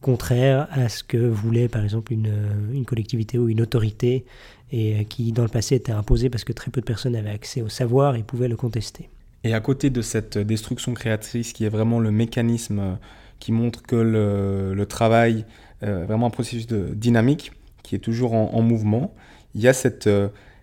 contraires 0.00 0.68
à 0.70 0.88
ce 0.88 1.02
que 1.02 1.16
voulait 1.16 1.68
par 1.68 1.82
exemple 1.82 2.12
une, 2.12 2.32
une 2.72 2.84
collectivité 2.84 3.38
ou 3.38 3.48
une 3.48 3.60
autorité 3.60 4.24
et 4.72 5.00
euh, 5.00 5.04
qui 5.04 5.32
dans 5.32 5.42
le 5.42 5.48
passé 5.48 5.74
était 5.74 5.92
imposé 5.92 6.30
parce 6.30 6.44
que 6.44 6.52
très 6.52 6.70
peu 6.70 6.80
de 6.80 6.86
personnes 6.86 7.16
avaient 7.16 7.30
accès 7.30 7.62
au 7.62 7.68
savoir 7.68 8.16
et 8.16 8.22
pouvaient 8.22 8.48
le 8.48 8.56
contester. 8.56 9.08
Et 9.44 9.54
à 9.54 9.60
côté 9.60 9.90
de 9.90 10.02
cette 10.02 10.38
destruction 10.38 10.94
créatrice 10.94 11.52
qui 11.52 11.64
est 11.64 11.68
vraiment 11.68 12.00
le 12.00 12.10
mécanisme 12.10 12.98
qui 13.38 13.52
montre 13.52 13.82
que 13.82 13.96
le, 13.96 14.86
travail 14.86 15.44
est 15.82 16.04
vraiment 16.04 16.26
un 16.26 16.30
processus 16.30 16.66
de, 16.66 16.88
dynamique 16.94 17.52
qui 17.82 17.94
est 17.94 18.00
toujours 18.00 18.32
en, 18.32 18.62
mouvement. 18.62 19.14
Il 19.54 19.60
y 19.60 19.68
a 19.68 19.72
cette 19.72 20.08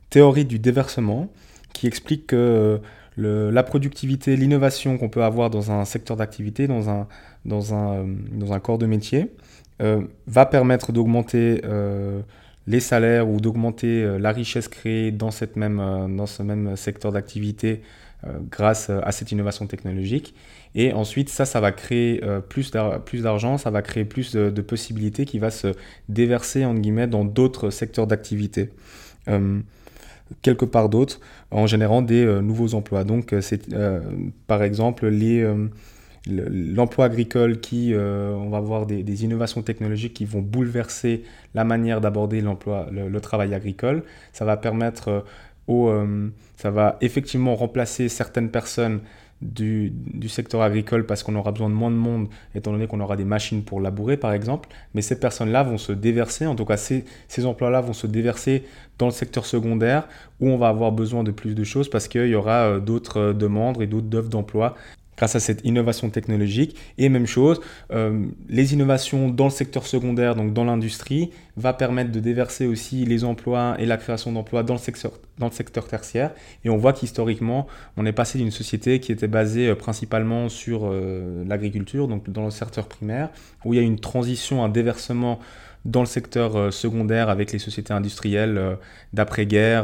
théorie 0.09 0.43
du 0.43 0.59
déversement 0.59 1.31
qui 1.71 1.87
explique 1.87 2.27
que 2.27 2.81
la 3.17 3.63
productivité, 3.63 4.35
l'innovation 4.35 4.97
qu'on 4.97 5.09
peut 5.09 5.23
avoir 5.23 5.49
dans 5.49 5.71
un 5.71 5.85
secteur 5.85 6.17
d'activité, 6.17 6.67
dans 6.67 6.89
un, 6.89 7.07
dans, 7.45 7.73
un, 7.73 8.05
dans 8.31 8.53
un 8.53 8.59
corps 8.59 8.77
de 8.77 8.85
métier, 8.85 9.31
va 10.27 10.45
permettre 10.45 10.91
d'augmenter 10.91 11.61
les 12.67 12.79
salaires 12.79 13.29
ou 13.29 13.39
d'augmenter 13.39 14.03
euh, 14.03 14.17
la 14.17 14.31
richesse 14.31 14.67
créée 14.67 15.11
dans, 15.11 15.31
cette 15.31 15.55
même, 15.55 15.79
euh, 15.79 16.07
dans 16.07 16.25
ce 16.25 16.43
même 16.43 16.75
secteur 16.75 17.11
d'activité 17.11 17.81
euh, 18.25 18.37
grâce 18.49 18.89
à 18.89 19.11
cette 19.11 19.31
innovation 19.31 19.67
technologique. 19.67 20.33
Et 20.75 20.93
ensuite, 20.93 21.29
ça, 21.29 21.45
ça 21.45 21.59
va 21.59 21.71
créer 21.71 22.19
plus 22.49 22.71
d'argent, 22.71 23.59
ça 23.59 23.69
va 23.69 23.83
créer 23.83 24.05
plus 24.05 24.31
de, 24.33 24.61
possibilités 24.61 25.25
qui 25.25 25.37
va 25.37 25.51
se 25.51 25.67
déverser, 26.09 26.65
en 26.65 26.73
guillemets, 26.73 27.05
dans 27.05 27.25
d'autres 27.25 27.69
secteurs 27.69 28.07
d'activité. 28.07 28.71
Quelque 30.41 30.65
part 30.65 30.89
d'autres, 30.89 31.19
en 31.51 31.67
générant 31.67 32.01
des 32.01 32.25
nouveaux 32.41 32.73
emplois. 32.73 33.03
Donc, 33.03 33.35
c'est 33.41 33.67
par 34.47 34.63
exemple 34.63 35.09
l'emploi 36.27 37.05
agricole 37.05 37.59
qui, 37.59 37.93
euh, 37.93 38.33
on 38.33 38.49
va 38.49 38.59
voir 38.59 38.85
des, 38.85 39.23
innovations 39.23 39.61
technologiques 39.61 40.13
qui 40.13 40.25
vont 40.25 40.41
bouleverser 40.41 41.23
la 41.53 41.63
manière 41.63 42.01
d'aborder 42.01 42.41
l'emploi, 42.41 42.87
le, 42.91 43.19
travail 43.19 43.53
agricole. 43.53 44.03
Ça 44.31 44.45
va 44.45 44.57
permettre 44.57 45.07
euh, 45.09 45.21
euh, 45.69 46.29
ça 46.57 46.71
va 46.71 46.97
effectivement 47.01 47.55
remplacer 47.55 48.09
certaines 48.09 48.49
personnes 48.49 49.01
du, 49.43 49.93
secteur 50.29 50.61
agricole 50.61 51.05
parce 51.05 51.21
qu'on 51.23 51.35
aura 51.35 51.51
besoin 51.51 51.69
de 51.69 51.75
moins 51.75 51.91
de 51.91 51.95
monde 51.95 52.27
étant 52.55 52.71
donné 52.71 52.87
qu'on 52.87 52.99
aura 52.99 53.15
des 53.17 53.25
machines 53.25 53.63
pour 53.63 53.81
labourer 53.81 54.17
par 54.17 54.33
exemple. 54.33 54.69
Mais 54.93 55.01
ces 55.01 55.19
personnes-là 55.19 55.63
vont 55.63 55.77
se 55.77 55.91
déverser, 55.91 56.45
en 56.45 56.55
tout 56.55 56.65
cas 56.65 56.77
ces, 56.77 57.05
ces 57.27 57.45
emplois-là 57.45 57.81
vont 57.81 57.93
se 57.93 58.07
déverser 58.07 58.63
dans 58.97 59.07
le 59.07 59.11
secteur 59.11 59.45
secondaire 59.45 60.07
où 60.39 60.49
on 60.49 60.57
va 60.57 60.69
avoir 60.69 60.91
besoin 60.91 61.23
de 61.23 61.31
plus 61.31 61.55
de 61.55 61.63
choses 61.63 61.89
parce 61.89 62.07
qu'il 62.07 62.27
y 62.27 62.35
aura 62.35 62.79
d'autres 62.79 63.33
demandes 63.33 63.81
et 63.81 63.87
d'autres 63.87 64.17
offres 64.17 64.29
d'emploi 64.29 64.75
grâce 65.17 65.35
à 65.35 65.39
cette 65.39 65.65
innovation 65.65 66.09
technologique. 66.09 66.75
Et 66.97 67.09
même 67.09 67.27
chose, 67.27 67.61
euh, 67.91 68.25
les 68.49 68.73
innovations 68.73 69.29
dans 69.29 69.45
le 69.45 69.51
secteur 69.51 69.85
secondaire, 69.85 70.35
donc 70.35 70.53
dans 70.53 70.63
l'industrie, 70.63 71.31
va 71.55 71.73
permettre 71.73 72.11
de 72.11 72.19
déverser 72.19 72.65
aussi 72.65 73.05
les 73.05 73.23
emplois 73.23 73.75
et 73.77 73.85
la 73.85 73.97
création 73.97 74.31
d'emplois 74.31 74.63
dans, 74.63 74.73
le 74.73 74.79
secteur, 74.79 75.87
tertiaire. 75.87 76.31
Et 76.63 76.69
on 76.69 76.77
voit 76.77 76.93
qu'historiquement, 76.93 77.67
on 77.97 78.05
est 78.05 78.11
passé 78.11 78.37
d'une 78.37 78.51
société 78.51 78.99
qui 78.99 79.11
était 79.11 79.27
basée 79.27 79.69
euh, 79.69 79.75
principalement 79.75 80.49
sur 80.49 80.81
euh, 80.83 81.43
l'agriculture, 81.47 82.07
donc 82.07 82.29
dans 82.29 82.45
le 82.45 82.51
secteur 82.51 82.87
primaire, 82.87 83.29
où 83.65 83.73
il 83.73 83.77
y 83.77 83.79
a 83.79 83.83
une 83.83 83.99
transition, 83.99 84.63
un 84.63 84.69
déversement 84.69 85.39
dans 85.85 85.99
le 85.99 86.05
secteur 86.05 86.71
secondaire 86.71 87.27
avec 87.27 87.51
les 87.51 87.59
sociétés 87.59 87.91
industrielles 87.91 88.77
d'après-guerre, 89.11 89.83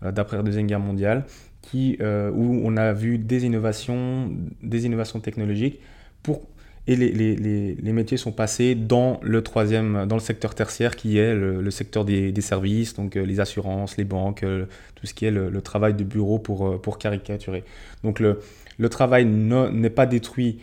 d'après 0.00 0.42
Deuxième 0.42 0.66
Guerre 0.66 0.80
mondiale, 0.80 1.26
euh, 1.74 2.30
où 2.30 2.60
on 2.64 2.76
a 2.76 2.92
vu 2.92 3.18
des 3.18 3.44
innovations, 3.44 4.30
des 4.62 4.86
innovations 4.86 5.20
technologiques 5.20 5.80
pour, 6.22 6.42
et 6.86 6.96
les, 6.96 7.10
les, 7.10 7.74
les, 7.74 7.92
métiers 7.92 8.16
sont 8.16 8.32
passés 8.32 8.74
dans 8.74 9.18
le 9.22 9.42
troisième, 9.42 10.06
dans 10.06 10.16
le 10.16 10.20
secteur 10.20 10.54
tertiaire 10.54 10.94
qui 10.94 11.18
est 11.18 11.34
le, 11.34 11.70
secteur 11.70 12.04
des, 12.04 12.30
des, 12.30 12.40
services, 12.40 12.94
donc 12.94 13.16
euh, 13.16 13.24
les 13.24 13.40
assurances, 13.40 13.96
les 13.96 14.04
banques, 14.04 14.44
euh, 14.44 14.66
tout 14.94 15.06
ce 15.06 15.14
qui 15.14 15.26
est 15.26 15.30
le, 15.32 15.60
travail 15.60 15.94
de 15.94 16.04
bureau 16.04 16.38
pour, 16.38 16.80
pour 16.80 16.98
caricaturer. 16.98 17.64
Donc 18.04 18.20
le, 18.20 18.40
le 18.78 18.88
travail 18.88 19.24
n'est 19.24 19.90
pas 19.90 20.06
détruit 20.06 20.60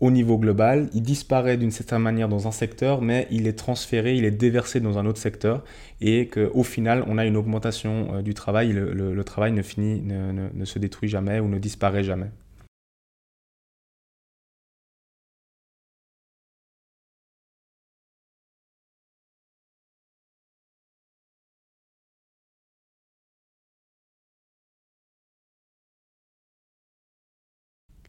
au 0.00 0.10
niveau 0.10 0.38
global, 0.38 0.88
il 0.94 1.02
disparaît 1.02 1.56
d'une 1.56 1.70
certaine 1.70 2.00
manière 2.00 2.28
dans 2.28 2.48
un 2.48 2.52
secteur, 2.52 3.02
mais 3.02 3.26
il 3.30 3.46
est 3.46 3.58
transféré, 3.58 4.16
il 4.16 4.24
est 4.24 4.30
déversé 4.30 4.80
dans 4.80 4.98
un 4.98 5.06
autre 5.06 5.18
secteur, 5.18 5.62
et 6.00 6.28
qu'au 6.28 6.62
final, 6.62 7.04
on 7.06 7.18
a 7.18 7.26
une 7.26 7.36
augmentation 7.36 8.14
euh, 8.14 8.22
du 8.22 8.34
travail, 8.34 8.72
le, 8.72 9.24
travail 9.24 9.52
ne, 9.52 9.62
finit, 9.62 10.02
ne 10.02 10.64
se 10.64 10.78
détruit 10.78 11.08
jamais 11.08 11.40
ou 11.40 11.48
ne 11.48 11.58
disparaît 11.58 12.04
jamais. 12.04 12.30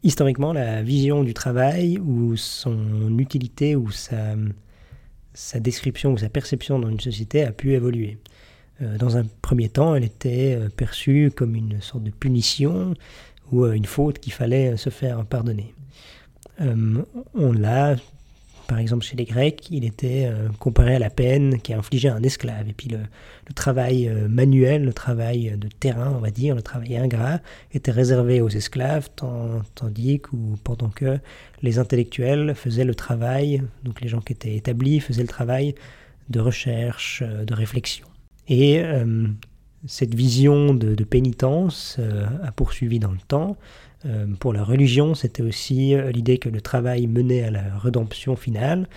Historiquement, 0.02 0.52
la 0.52 0.82
vision 0.82 1.22
du 1.24 1.34
travail 1.34 1.98
ou 1.98 2.36
son 2.36 3.18
utilité 3.18 3.76
ou 3.76 3.90
sa, 3.90 4.34
description 5.60 6.12
ou 6.12 6.18
sa 6.18 6.28
perception 6.28 6.78
dans 6.78 6.88
une 6.88 7.00
société 7.00 7.44
a 7.44 7.52
pu 7.52 7.72
évoluer. 7.72 8.18
Euh, 8.80 8.98
dans 8.98 9.16
un 9.16 9.24
premier 9.42 9.68
temps, 9.68 9.94
elle 9.94 10.04
était 10.04 10.56
euh, 10.56 10.68
perçue 10.68 11.30
comme 11.34 11.54
une 11.54 11.80
sorte 11.80 12.04
de 12.04 12.10
punition 12.10 12.94
ou 13.50 13.64
euh, 13.64 13.72
une 13.72 13.84
faute 13.84 14.18
qu'il 14.18 14.32
fallait 14.32 14.76
se 14.76 14.90
faire 14.90 15.24
pardonner. 15.24 15.74
on 16.58 17.52
l'a 17.52 17.96
par 18.72 18.78
exemple, 18.78 19.04
chez 19.04 19.18
les 19.18 19.26
Grecs, 19.26 19.68
il 19.70 19.84
était 19.84 20.24
euh, 20.24 20.48
comparé 20.58 20.94
à 20.94 20.98
la 20.98 21.10
peine 21.10 21.60
qui 21.60 21.74
infligée 21.74 22.08
à 22.08 22.14
un 22.14 22.22
esclave. 22.22 22.70
Et 22.70 22.72
puis 22.72 22.88
le, 22.88 23.00
travail 23.54 24.08
euh, 24.08 24.28
manuel, 24.28 24.82
le 24.86 24.94
travail 24.94 25.58
de 25.58 25.68
terrain, 25.68 26.10
on 26.16 26.20
va 26.20 26.30
dire, 26.30 26.54
le 26.54 26.62
travail 26.62 26.96
ingrat, 26.96 27.40
était 27.74 27.90
réservé 27.90 28.40
aux 28.40 28.48
esclaves, 28.48 29.10
tandis 29.74 30.20
que, 30.20 30.30
pendant 30.64 30.88
que 30.88 31.18
les 31.60 31.78
intellectuels 31.78 32.54
faisaient 32.54 32.86
le 32.86 32.94
travail, 32.94 33.62
donc 33.84 34.00
les 34.00 34.08
gens 34.08 34.22
qui 34.22 34.32
étaient 34.32 34.54
établis 34.54 35.00
faisaient 35.00 35.20
le 35.20 35.28
travail 35.28 35.74
de 36.30 36.40
recherche, 36.40 37.22
euh, 37.26 37.44
de 37.44 37.52
réflexion. 37.52 38.06
Et 38.48 38.82
cette 39.86 40.14
vision 40.14 40.74
de 40.74 41.04
pénitence 41.04 42.00
a 42.42 42.50
poursuivi 42.50 42.98
dans 42.98 43.12
le 43.12 43.20
temps. 43.28 43.56
Euh, 44.04 44.26
pour 44.38 44.52
la 44.52 44.64
religion, 44.64 45.14
c'était 45.14 45.42
aussi 45.42 45.94
euh, 45.94 46.10
l'idée 46.10 46.38
que 46.38 46.48
le 46.48 46.60
travail 46.60 47.06
menait 47.06 47.42
à 47.42 47.50
la 47.50 47.78
rédemption 47.78 48.36
finale 48.36 48.88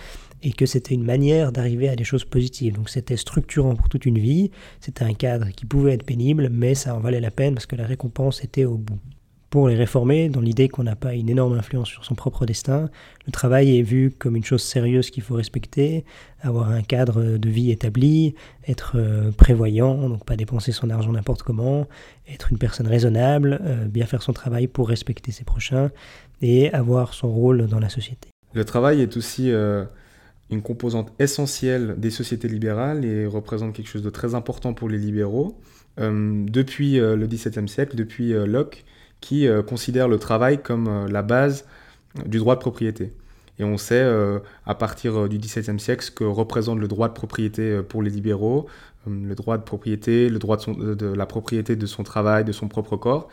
et 0.42 0.52
que 0.52 0.66
c'était 0.66 0.94
une 0.94 1.04
manière 1.04 1.52
d'arriver 1.52 1.88
à 1.88 1.96
des 1.96 2.04
choses 2.04 2.24
positives. 2.24 2.74
Donc 2.74 2.88
c'était 2.88 3.16
structurant 3.16 3.74
pour 3.74 3.88
toute 3.88 4.06
une 4.06 4.18
vie, 4.18 4.50
c'était 4.80 5.04
un 5.04 5.14
cadre 5.14 5.48
qui 5.50 5.64
pouvait 5.66 5.94
être 5.94 6.04
pénible, 6.04 6.48
mais 6.50 6.74
ça 6.74 6.94
en 6.94 7.00
valait 7.00 7.20
la 7.20 7.30
peine 7.30 7.54
parce 7.54 7.66
que 7.66 7.76
la 7.76 7.86
récompense 7.86 8.42
était 8.44 8.64
au 8.64 8.76
bout 8.76 8.98
pour 9.56 9.68
les 9.68 9.74
réformer, 9.74 10.28
dans 10.28 10.42
l'idée 10.42 10.68
qu'on 10.68 10.82
n'a 10.82 10.96
pas 10.96 11.14
une 11.14 11.30
énorme 11.30 11.54
influence 11.54 11.88
sur 11.88 12.04
son 12.04 12.14
propre 12.14 12.44
destin. 12.44 12.90
Le 13.24 13.32
travail 13.32 13.78
est 13.78 13.82
vu 13.82 14.10
comme 14.10 14.36
une 14.36 14.44
chose 14.44 14.62
sérieuse 14.62 15.08
qu'il 15.08 15.22
faut 15.22 15.34
respecter, 15.34 16.04
avoir 16.42 16.68
un 16.68 16.82
cadre 16.82 17.38
de 17.38 17.48
vie 17.48 17.70
établi, 17.70 18.34
être 18.68 18.96
euh, 18.96 19.30
prévoyant, 19.30 20.10
donc 20.10 20.26
pas 20.26 20.36
dépenser 20.36 20.72
son 20.72 20.90
argent 20.90 21.10
n'importe 21.10 21.42
comment, 21.42 21.86
être 22.28 22.52
une 22.52 22.58
personne 22.58 22.86
raisonnable, 22.86 23.58
euh, 23.62 23.86
bien 23.86 24.04
faire 24.04 24.20
son 24.20 24.34
travail 24.34 24.66
pour 24.66 24.90
respecter 24.90 25.32
ses 25.32 25.44
prochains 25.44 25.90
et 26.42 26.70
avoir 26.74 27.14
son 27.14 27.32
rôle 27.32 27.66
dans 27.66 27.80
la 27.80 27.88
société. 27.88 28.28
Le 28.52 28.64
travail 28.66 29.00
est 29.00 29.16
aussi 29.16 29.50
euh, 29.50 29.86
une 30.50 30.60
composante 30.60 31.14
essentielle 31.18 31.94
des 31.96 32.10
sociétés 32.10 32.48
libérales 32.48 33.06
et 33.06 33.24
représente 33.24 33.72
quelque 33.72 33.88
chose 33.88 34.02
de 34.02 34.10
très 34.10 34.34
important 34.34 34.74
pour 34.74 34.90
les 34.90 34.98
libéraux. 34.98 35.58
depuis 35.96 36.98
le 36.98 37.26
XVIIe 37.26 37.70
siècle, 37.70 37.96
depuis 37.96 38.34
Locke, 38.34 38.84
qui 39.26 39.48
euh, 39.48 39.60
considère 39.60 40.06
le 40.06 40.20
travail 40.20 40.62
comme 40.62 40.86
euh, 40.86 41.08
la 41.08 41.22
base 41.22 41.64
du 42.26 42.38
droit 42.38 42.54
de 42.54 42.60
propriété. 42.60 43.12
Et 43.58 43.64
on 43.64 43.76
sait 43.76 44.00
euh, 44.00 44.38
à 44.66 44.76
partir 44.76 45.28
du 45.28 45.38
XVIIe 45.38 45.80
siècle 45.80 46.04
ce 46.04 46.12
que 46.12 46.22
représente 46.22 46.78
le 46.78 46.86
droit 46.86 47.08
de 47.08 47.12
propriété 47.12 47.80
pour 47.88 48.04
les 48.04 48.10
libéraux, 48.10 48.66
le 49.08 49.34
droit 49.34 49.58
de 49.58 49.64
propriété, 49.64 50.28
le 50.28 50.38
droit 50.38 50.58
de, 50.58 50.94
de, 50.94 51.06
la 51.06 51.26
propriété 51.26 51.74
de 51.74 51.86
son 51.86 52.04
travail, 52.04 52.44
de 52.44 52.52
son 52.52 52.68
propre 52.68 52.96
corps, 52.96 53.28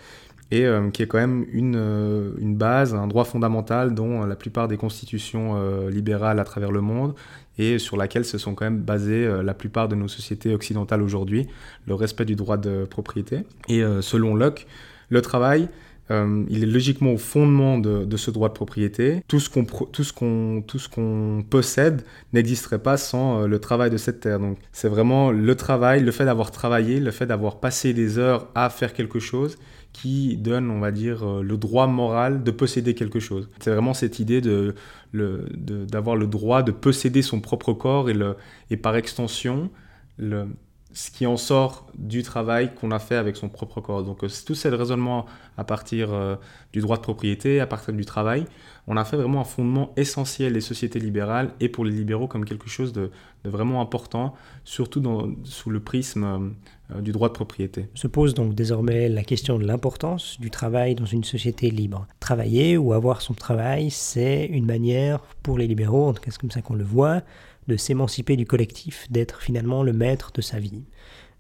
et 0.50 0.65
qui 0.93 1.01
est 1.01 1.07
quand 1.07 1.17
même 1.17 1.45
une, 1.51 2.33
une, 2.38 2.55
base, 2.55 2.93
un 2.93 3.07
droit 3.07 3.23
fondamental 3.23 3.93
dont 3.95 4.23
la 4.23 4.35
plupart 4.35 4.67
des 4.67 4.77
constitutions 4.77 5.88
libérales 5.88 6.39
à 6.39 6.43
travers 6.43 6.71
le 6.71 6.81
monde 6.81 7.15
et 7.57 7.79
sur 7.79 7.97
laquelle 7.97 8.23
se 8.23 8.38
sont 8.38 8.53
quand 8.53 8.65
même 8.65 8.81
basées 8.81 9.27
la 9.43 9.53
plupart 9.55 9.88
de 9.88 9.95
nos 9.95 10.07
sociétés 10.07 10.53
occidentales 10.53 11.01
aujourd'hui, 11.01 11.47
le 11.88 11.95
respect 11.95 12.25
du 12.25 12.35
droit 12.35 12.57
de 12.57 12.85
propriété. 12.85 13.45
Et 13.67 13.81
selon 14.01 14.35
Locke, 14.35 14.67
le 15.10 15.22
travail, 15.22 15.67
euh, 16.12 16.43
il 16.50 16.63
est 16.63 16.67
logiquement 16.67 17.13
au 17.13 17.17
fondement 17.17 17.77
de, 17.77 18.17
ce 18.17 18.31
droit 18.31 18.50
de 18.50 18.53
propriété. 18.53 19.24
Tout 19.27 19.39
ce 19.39 19.50
qu'on, 19.50 21.43
possède 21.50 22.03
n'existerait 22.33 22.79
pas 22.79 22.98
sans 22.98 23.43
euh, 23.43 23.48
le 23.48 23.60
travail 23.60 23.89
de 23.89 23.98
cette 23.98 24.19
terre. 24.19 24.39
Donc, 24.39 24.57
c'est 24.72 24.89
vraiment 24.89 25.31
le 25.31 25.55
travail, 25.55 26.01
le 26.01 26.12
fait 26.12 26.25
d'avoir 26.25 26.51
travaillé, 26.51 27.00
le 27.00 27.12
fait 27.12 27.25
d'avoir 27.25 27.60
passé 27.60 27.93
des 27.93 28.17
heures 28.17 28.48
à 28.55 28.69
faire 28.69 28.93
quelque 28.93 29.19
chose 29.19 29.57
qui 29.93 30.38
donne, 30.38 30.72
on 30.72 30.79
va 30.79 30.91
dire, 30.91 31.24
euh, 31.24 31.41
le 31.41 31.55
droit 31.55 31.88
moral 31.88 32.43
de 32.43 32.51
posséder 32.51 32.95
quelque 32.95 33.19
chose. 33.19 33.50
C'est 33.60 33.72
vraiment 33.72 33.93
cette 33.93 34.19
idée 34.19 34.41
de, 34.41 34.75
d'avoir 35.13 36.15
le 36.15 36.27
droit 36.27 36.63
de 36.63 36.72
posséder 36.72 37.22
son 37.22 37.39
propre 37.39 37.74
corps 37.74 38.10
et, 38.10 38.13
le, 38.13 38.36
et 38.72 38.77
par 38.77 38.95
extension, 38.95 39.69
le, 40.17 40.48
ce 40.93 41.12
qui 41.12 41.25
en 41.25 41.38
sort 41.38 41.88
du 41.95 42.23
travail 42.23 42.73
qu'on 42.75 42.91
a 42.91 43.00
fait 43.00 43.15
avec 43.15 43.35
son 43.35 43.50
propre 43.50 43.81
corps. 43.81 44.03
Donc 44.03 44.19
tout 44.19 44.55
ce 44.55 44.67
raisonnement 44.67 45.25
à 45.57 45.63
partir 45.63 46.38
du 46.71 46.81
droit 46.81 46.97
de 46.97 47.01
propriété, 47.01 47.59
à 47.59 47.67
partir 47.67 47.93
du 47.93 48.05
travail, 48.05 48.45
on 48.88 48.97
a 48.97 49.05
fait 49.05 49.17
vraiment 49.17 49.41
un 49.41 49.45
fondement 49.45 49.91
essentiel 49.97 50.53
des 50.53 50.62
sociétés 50.62 51.00
libérales 51.00 51.51
et 51.59 51.69
pour 51.69 51.85
les 51.85 51.91
libéraux 51.91 52.27
comme 52.27 52.45
quelque 52.45 52.69
chose 52.69 52.93
de, 52.93 53.12
vraiment 53.43 53.81
important, 53.81 54.35
surtout 54.63 55.35
sous 55.43 55.69
le 55.69 55.79
prisme 55.79 56.53
du 57.01 57.12
droit 57.12 57.29
de 57.29 57.33
propriété. 57.33 57.88
Se 57.93 58.07
pose 58.07 58.33
donc 58.33 58.55
désormais 58.55 59.09
la 59.09 59.23
question 59.23 59.57
de 59.57 59.65
l'importance 59.65 60.39
du 60.39 60.50
travail 60.50 60.95
dans 60.95 61.05
une 61.05 61.23
société 61.23 61.69
libre. 61.69 62.07
Travailler 62.19 62.77
ou 62.77 62.93
avoir 62.93 63.21
son 63.21 63.33
travail, 63.33 63.89
c'est 63.89 64.45
une 64.45 64.65
manière 64.65 65.19
pour 65.41 65.57
les 65.57 65.67
libéraux, 65.67 66.07
en 66.07 66.13
tout 66.13 66.21
cas 66.21 66.31
c'est 66.31 66.39
comme 66.39 66.51
ça 66.51 66.62
qu'on 66.62 66.75
le 66.75 66.83
voit, 66.83 67.21
de 67.67 67.77
s'émanciper 67.77 68.35
du 68.35 68.45
collectif, 68.45 69.07
d'être 69.09 69.41
finalement 69.41 69.83
le 69.83 69.93
maître 69.93 70.31
de 70.33 70.41
sa 70.41 70.59
vie, 70.59 70.83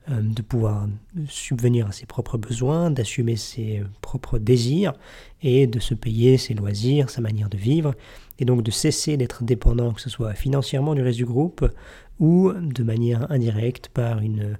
euh, 0.09 0.21
de 0.21 0.41
pouvoir 0.41 0.87
subvenir 1.27 1.87
à 1.87 1.91
ses 1.91 2.05
propres 2.05 2.37
besoins, 2.37 2.91
d'assumer 2.91 3.35
ses 3.35 3.83
propres 4.01 4.39
désirs 4.39 4.93
et 5.41 5.67
de 5.67 5.79
se 5.79 5.93
payer 5.93 6.37
ses 6.37 6.53
loisirs, 6.53 7.09
sa 7.09 7.21
manière 7.21 7.49
de 7.49 7.57
vivre, 7.57 7.93
et 8.39 8.45
donc 8.45 8.63
de 8.63 8.71
cesser 8.71 9.17
d'être 9.17 9.43
dépendant, 9.43 9.93
que 9.93 10.01
ce 10.01 10.09
soit 10.09 10.33
financièrement 10.33 10.95
du 10.95 11.01
reste 11.01 11.17
du 11.17 11.25
groupe 11.25 11.69
ou 12.19 12.51
de 12.53 12.83
manière 12.83 13.31
indirecte 13.31 13.89
par 13.89 14.19
une 14.19 14.57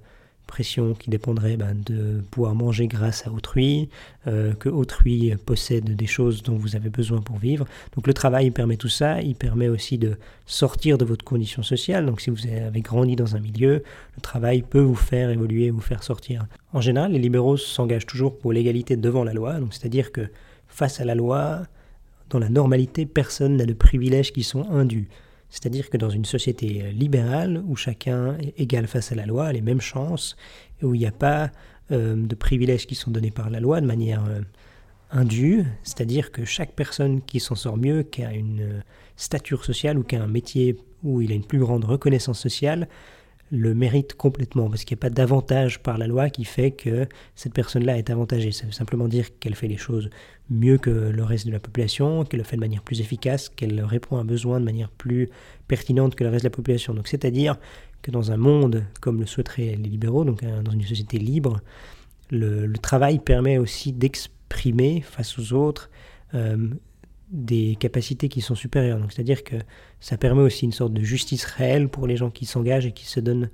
qui 0.55 1.10
dépendrait 1.10 1.57
ben, 1.57 1.75
de 1.86 2.22
pouvoir 2.31 2.53
manger 2.55 2.88
grâce 2.88 3.25
à 3.27 3.31
autrui, 3.31 3.89
euh, 4.27 4.53
que 4.53 4.69
autrui 4.69 5.33
possède 5.45 5.95
des 5.95 6.05
choses 6.05 6.43
dont 6.43 6.55
vous 6.55 6.75
avez 6.75 6.89
besoin 6.89 7.22
pour 7.22 7.38
vivre. 7.38 7.65
Donc 7.95 8.07
le 8.07 8.13
travail 8.13 8.51
permet 8.51 8.77
tout 8.77 8.89
ça, 8.89 9.22
il 9.22 9.36
permet 9.36 9.67
aussi 9.67 9.98
de 9.98 10.17
sortir 10.45 10.98
de 10.98 11.05
votre 11.05 11.25
condition 11.25 11.63
sociale. 11.63 12.05
Donc 12.05 12.22
si 12.22 12.29
vous 12.29 12.45
avez 12.48 12.81
grandi 12.81 13.15
dans 13.15 13.36
un 13.36 13.39
milieu, 13.39 13.83
le 14.15 14.22
travail 14.22 14.62
peut 14.62 14.81
vous 14.81 14.95
faire 14.95 15.29
évoluer, 15.29 15.69
vous 15.72 15.81
faire 15.81 16.03
sortir. 16.03 16.45
En 16.74 16.81
général, 16.81 17.12
les 17.12 17.19
libéraux 17.19 17.57
s'engagent 17.57 18.05
toujours 18.05 18.38
pour 18.38 18.53
l'égalité 18.53 18.95
devant 18.95 19.24
la 19.24 19.33
loi, 19.33 19.55
c'est-à-dire 19.72 20.12
que 20.12 20.29
face 20.67 21.00
à 21.00 21.05
la 21.05 21.15
loi, 21.15 21.63
dans 22.29 22.39
la 22.39 22.50
normalité, 22.50 23.05
personne 23.05 23.57
n'a 23.57 23.65
de 23.65 23.74
privilèges 23.74 24.33
qui 24.33 24.43
sont 24.43 24.69
indus. 24.72 25.07
C'est-à-dire 25.53 25.91
que 25.91 25.98
dans 25.98 26.10
une 26.10 26.25
société 26.25 26.81
euh, 26.81 26.91
libérale 26.91 27.63
où 27.67 27.75
chacun 27.75 28.36
est 28.39 28.60
égal 28.60 28.88
face 28.88 29.12
à 29.12 29.15
la 29.15 29.27
loi, 29.27 29.45
a 29.45 29.53
les 29.53 29.62
mêmes 29.62 29.81
chances, 29.81 30.36
et 30.81 30.86
où 30.86 30.95
il 30.95 30.98
n'y 30.98 31.05
a 31.05 31.12
pas 31.12 31.51
euh, 31.91 32.15
de 32.15 32.33
privilèges 32.33 32.88
qui 32.88 32.95
sont 32.95 33.12
donnés 33.12 33.29
par 33.29 33.51
la 33.51 33.60
loi 33.60 33.79
de 33.79 33.86
manière 33.86 34.25
euh, 34.25 34.41
indue, 35.12 35.63
c'est-à-dire 35.83 36.31
que 36.31 36.43
chaque 36.43 36.72
personne 36.74 37.22
qui 37.22 37.39
s'en 37.39 37.53
sort 37.53 37.77
mieux, 37.77 38.01
qui 38.01 38.24
a 38.24 38.33
une 38.33 38.81
stature 39.15 39.63
sociale 39.63 40.00
ou 40.00 40.03
qui 40.03 40.15
a 40.15 40.24
un 40.24 40.27
métier 40.27 40.75
où 41.03 41.22
il 41.22 41.31
a 41.31 41.36
une 41.36 41.45
plus 41.45 41.60
grande 41.60 41.86
reconnaissance 41.86 42.39
sociale, 42.39 42.88
le 43.53 43.75
mérite 43.75 44.15
complètement, 44.15 44.67
parce 44.67 44.83
qu'il 44.83 44.95
n'y 44.95 45.00
a 45.00 45.03
pas 45.03 45.10
d'avantage 45.12 45.79
par 45.79 46.00
la 46.00 46.07
loi 46.07 46.31
qui 46.31 46.43
fait 46.43 46.72
que 46.72 47.07
cette 47.36 47.53
personne-là 47.53 48.00
est 48.00 48.10
avantagée. 48.10 48.51
Ça 48.51 48.65
veut 48.65 48.72
simplement 48.72 49.07
dire 49.07 49.38
qu'elle 49.38 49.53
fait 49.53 49.67
les 49.67 49.77
choses 49.77 50.10
mieux 50.50 50.79
que 50.79 50.89
le 50.89 51.24
reste 51.24 51.45
de 51.45 51.51
la 51.51 51.60
population, 51.60 52.24
qu'elle 52.24 52.39
le 52.39 52.43
fait 52.43 52.55
de 52.55 52.62
manière 52.62 52.81
plus 52.81 53.00
efficace, 53.00 53.50
qu'elle 53.50 53.79
répond 53.83 54.17
à 54.17 54.22
un 54.22 54.25
besoin 54.25 54.60
de 54.60 54.65
manière 54.65 54.89
plus 54.89 55.29
pertinente 55.67 56.15
que 56.15 56.24
le 56.24 56.31
reste 56.31 56.45
de 56.45 56.50
la 56.50 56.55
population. 56.55 56.95
Donc 56.95 57.07
c'est-à-dire 57.07 57.57
que 58.01 58.10
dans 58.10 58.31
un 58.31 58.38
monde 58.38 58.86
comme 59.01 59.19
le 59.19 59.27
souhaiteraient 59.27 59.75
les 59.75 59.89
libéraux, 59.89 60.25
donc 60.25 60.43
dans 60.43 60.72
une 60.72 60.81
société 60.81 61.19
libre, 61.19 61.62
le, 62.31 62.74
travail 62.79 63.19
permet 63.19 63.60
aussi 63.60 63.93
d'exprimer 63.93 65.01
face 65.01 65.38
aux 65.38 65.53
autres 65.53 65.91
euh, 66.33 66.69
des 67.33 67.75
capacités 67.79 68.29
qui 68.29 68.41
sont 68.41 68.55
supérieures. 68.55 68.99
C'est-à-dire 69.09 69.43
que 69.43 69.55
ça 69.99 70.17
permet 70.17 70.43
aussi 70.43 70.65
une 70.65 70.71
sorte 70.71 70.93
de 70.93 71.03
justice 71.03 71.43
réelle 71.43 71.89
pour 71.89 72.07
les 72.07 72.15
gens 72.15 72.29
qui 72.29 72.45
s'engagent 72.45 72.85
et 72.85 72.91
qui 72.91 73.05
se 73.05 73.19
donnent 73.19 73.49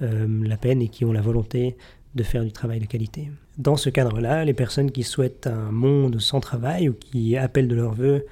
euh, 0.00 0.26
la 0.44 0.56
peine 0.56 0.80
et 0.80 0.88
qui 0.88 1.04
ont 1.04 1.12
la 1.12 1.20
volonté 1.20 1.76
de 2.14 2.22
faire 2.22 2.44
du 2.44 2.52
travail 2.52 2.80
de 2.80 2.86
qualité. 2.86 3.30
Dans 3.58 3.76
ce 3.76 3.90
cadre-là, 3.90 4.44
les 4.44 4.54
personnes 4.54 4.90
qui 4.90 5.02
souhaitent 5.02 5.48
un 5.48 5.70
monde 5.72 6.20
sans 6.20 6.40
travail 6.40 6.88
ou 6.88 6.94
qui 6.94 7.36
appellent 7.36 7.68
de 7.68 7.74
leur 7.74 7.92
vœu 7.92 8.24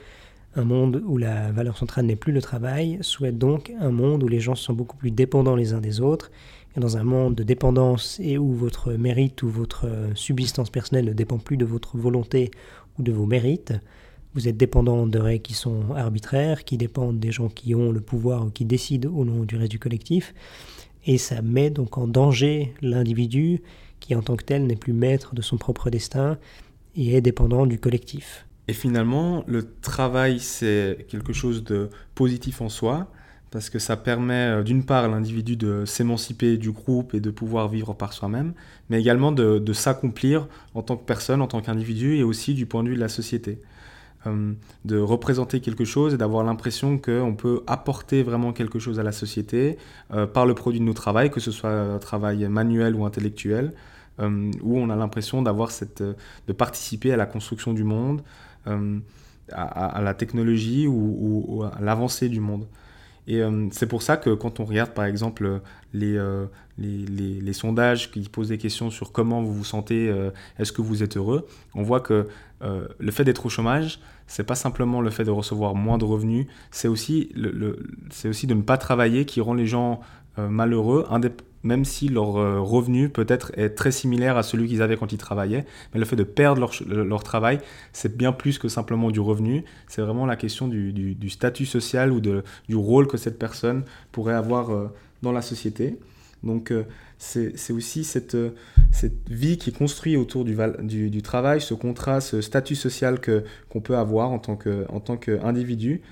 un 0.56 0.64
monde 0.64 1.02
où 1.04 1.18
la 1.18 1.50
valeur 1.50 1.76
centrale 1.76 2.06
n'est 2.06 2.16
plus 2.16 2.32
le 2.32 2.40
travail 2.40 2.98
souhaitent 3.00 3.38
donc 3.38 3.72
un 3.80 3.90
monde 3.90 4.22
où 4.22 4.28
les 4.28 4.38
gens 4.38 4.54
sont 4.54 4.72
beaucoup 4.72 4.96
plus 4.96 5.10
dépendants 5.10 5.56
les 5.56 5.72
uns 5.72 5.80
des 5.80 6.00
autres. 6.00 6.30
Et 6.76 6.80
dans 6.80 6.96
un 6.96 7.04
monde 7.04 7.34
de 7.34 7.42
dépendance 7.42 8.20
et 8.22 8.38
où 8.38 8.52
votre 8.52 8.92
mérite 8.92 9.42
ou 9.42 9.48
votre 9.48 9.88
subsistance 10.14 10.70
personnelle 10.70 11.06
ne 11.06 11.12
dépend 11.12 11.38
plus 11.38 11.56
de 11.56 11.64
votre 11.64 11.96
volonté 11.96 12.50
ou 12.98 13.02
de 13.02 13.12
vos 13.12 13.26
mérites, 13.26 13.74
vous 14.34 14.48
êtes 14.48 14.56
dépendant 14.56 15.06
de 15.06 15.18
règles 15.18 15.42
qui 15.42 15.54
sont 15.54 15.94
arbitraires, 15.94 16.64
qui 16.64 16.76
dépendent 16.76 17.20
des 17.20 17.32
gens 17.32 17.48
qui 17.48 17.74
ont 17.74 17.92
le 17.92 18.00
pouvoir 18.00 18.46
ou 18.46 18.50
qui 18.50 18.64
décident 18.64 19.10
au 19.10 19.24
nom 19.24 19.44
du 19.44 19.56
reste 19.56 19.70
du 19.70 19.78
collectif. 19.78 20.34
Et 21.06 21.18
ça 21.18 21.42
met 21.42 21.70
donc 21.70 21.98
en 21.98 22.08
danger 22.08 22.74
l'individu 22.82 23.62
qui 24.00 24.14
en 24.14 24.22
tant 24.22 24.36
que 24.36 24.44
tel 24.44 24.66
n'est 24.66 24.76
plus 24.76 24.92
maître 24.92 25.34
de 25.34 25.42
son 25.42 25.56
propre 25.56 25.88
destin 25.88 26.38
et 26.96 27.16
est 27.16 27.20
dépendant 27.20 27.66
du 27.66 27.78
collectif. 27.78 28.46
Et 28.66 28.72
finalement, 28.72 29.44
le 29.46 29.66
travail, 29.80 30.40
c'est 30.40 31.06
quelque 31.08 31.32
chose 31.32 31.64
de 31.64 31.90
positif 32.14 32.60
en 32.60 32.68
soi, 32.68 33.08
parce 33.50 33.70
que 33.70 33.78
ça 33.78 33.96
permet 33.96 34.58
euh, 34.58 34.62
d'une 34.62 34.84
part 34.84 35.04
à 35.04 35.08
l'individu 35.08 35.56
de 35.56 35.84
s'émanciper 35.84 36.56
du 36.56 36.70
groupe 36.70 37.14
et 37.14 37.20
de 37.20 37.30
pouvoir 37.30 37.68
vivre 37.68 37.94
par 37.94 38.12
soi-même, 38.12 38.52
mais 38.88 39.00
également 39.00 39.32
de, 39.32 39.58
de 39.58 39.72
s'accomplir 39.72 40.48
en 40.74 40.82
tant 40.82 40.96
que 40.96 41.04
personne, 41.04 41.40
en 41.40 41.46
tant 41.46 41.60
qu'individu, 41.60 42.16
et 42.16 42.22
aussi 42.22 42.54
du 42.54 42.66
point 42.66 42.82
de 42.82 42.88
vue 42.88 42.96
de 42.96 43.00
la 43.00 43.08
société. 43.08 43.60
Euh, 44.26 44.52
de 44.84 44.98
représenter 44.98 45.60
quelque 45.60 45.84
chose 45.84 46.14
et 46.14 46.16
d'avoir 46.16 46.44
l'impression 46.44 46.98
qu'on 46.98 47.34
peut 47.34 47.62
apporter 47.66 48.22
vraiment 48.22 48.52
quelque 48.52 48.78
chose 48.78 49.00
à 49.00 49.02
la 49.02 49.12
société 49.12 49.78
euh, 50.12 50.26
par 50.26 50.46
le 50.46 50.54
produit 50.54 50.80
de 50.80 50.84
nos 50.84 50.92
travail, 50.92 51.30
que 51.30 51.40
ce 51.40 51.50
soit 51.50 51.70
un 51.70 51.98
travail 51.98 52.46
manuel 52.48 52.94
ou 52.94 53.04
intellectuel, 53.04 53.72
euh, 54.20 54.50
où 54.62 54.78
on 54.78 54.90
a 54.90 54.96
l'impression 54.96 55.42
d'avoir 55.42 55.70
cette, 55.70 56.02
de 56.02 56.52
participer 56.52 57.12
à 57.12 57.16
la 57.16 57.26
construction 57.26 57.72
du 57.72 57.84
monde, 57.84 58.22
à, 59.52 60.00
la 60.02 60.14
technologie 60.14 60.86
ou 60.86 61.62
à 61.64 61.80
l'avancée 61.80 62.30
du 62.30 62.40
monde. 62.40 62.66
Et 63.26 63.40
euh, 63.40 63.68
c'est 63.70 63.86
pour 63.86 64.02
ça 64.02 64.16
que 64.16 64.30
quand 64.30 64.60
on 64.60 64.64
regarde 64.64 64.90
par 64.90 65.04
exemple 65.04 65.60
les, 65.92 66.16
euh, 66.16 66.46
les, 66.78 67.52
sondages 67.52 68.10
qui 68.10 68.20
posent 68.28 68.48
des 68.48 68.58
questions 68.58 68.90
sur 68.90 69.12
comment 69.12 69.42
vous 69.42 69.54
vous 69.54 69.64
sentez, 69.64 70.08
euh, 70.08 70.30
est-ce 70.58 70.72
que 70.72 70.82
vous 70.82 71.02
êtes 71.02 71.16
heureux, 71.16 71.46
on 71.74 71.82
voit 71.82 72.00
que 72.00 72.28
le 72.98 73.10
fait 73.10 73.24
d'être 73.24 73.44
au 73.44 73.50
chômage, 73.50 74.00
c'est 74.26 74.44
pas 74.44 74.54
simplement 74.54 75.02
le 75.02 75.10
fait 75.10 75.24
de 75.24 75.30
recevoir 75.30 75.74
moins 75.74 75.98
de 75.98 76.06
revenus, 76.06 76.46
c'est 76.70 76.88
aussi 76.88 77.28
de 77.34 78.54
ne 78.54 78.62
pas 78.62 78.78
travailler 78.78 79.26
qui 79.26 79.42
rend 79.42 79.52
les 79.52 79.66
gens 79.66 80.00
malheureux, 80.38 81.06
même 81.64 81.84
si 81.84 82.08
leur 82.08 82.36
euh, 82.36 82.60
revenu 82.60 83.08
peut-être 83.08 83.50
est 83.58 83.70
très 83.70 83.90
similaire 83.90 84.36
à 84.36 84.42
celui 84.42 84.68
qu'ils 84.68 84.82
avaient 84.82 84.96
quand 84.96 85.12
ils 85.12 85.18
travaillaient. 85.18 85.64
Mais 85.92 85.98
le 85.98 86.04
fait 86.04 86.14
de 86.14 86.22
perdre 86.22 86.70
leur, 86.86 87.22
travail, 87.24 87.58
c'est 87.92 88.16
bien 88.16 88.32
plus 88.32 88.58
que 88.58 88.68
simplement 88.68 89.10
du 89.10 89.18
revenu. 89.18 89.64
C'est 89.88 90.02
vraiment 90.02 90.26
la 90.26 90.36
question 90.36 90.68
du, 90.68 91.30
statut 91.30 91.66
social 91.66 92.12
ou 92.12 92.20
du 92.20 92.76
rôle 92.76 93.08
que 93.08 93.16
cette 93.16 93.38
personne 93.38 93.84
pourrait 94.12 94.34
avoir 94.34 94.70
euh, 94.70 94.88
dans 95.22 95.32
la 95.32 95.42
société. 95.42 95.98
Donc 96.42 96.70
euh, 96.70 96.84
c'est 97.16 97.72
aussi 97.72 98.04
cette, 98.04 98.36
vie 99.30 99.56
qui 99.56 99.70
est 99.70 99.72
construite 99.72 100.18
autour 100.18 100.44
du, 100.44 101.22
travail, 101.22 101.62
ce 101.62 101.72
contrat, 101.72 102.20
ce 102.20 102.42
statut 102.42 102.74
social 102.74 103.18
qu'on 103.70 103.80
peut 103.80 103.96
avoir 103.96 104.30
en 104.30 104.38
tant 104.38 105.16
qu'individu. 105.16 106.02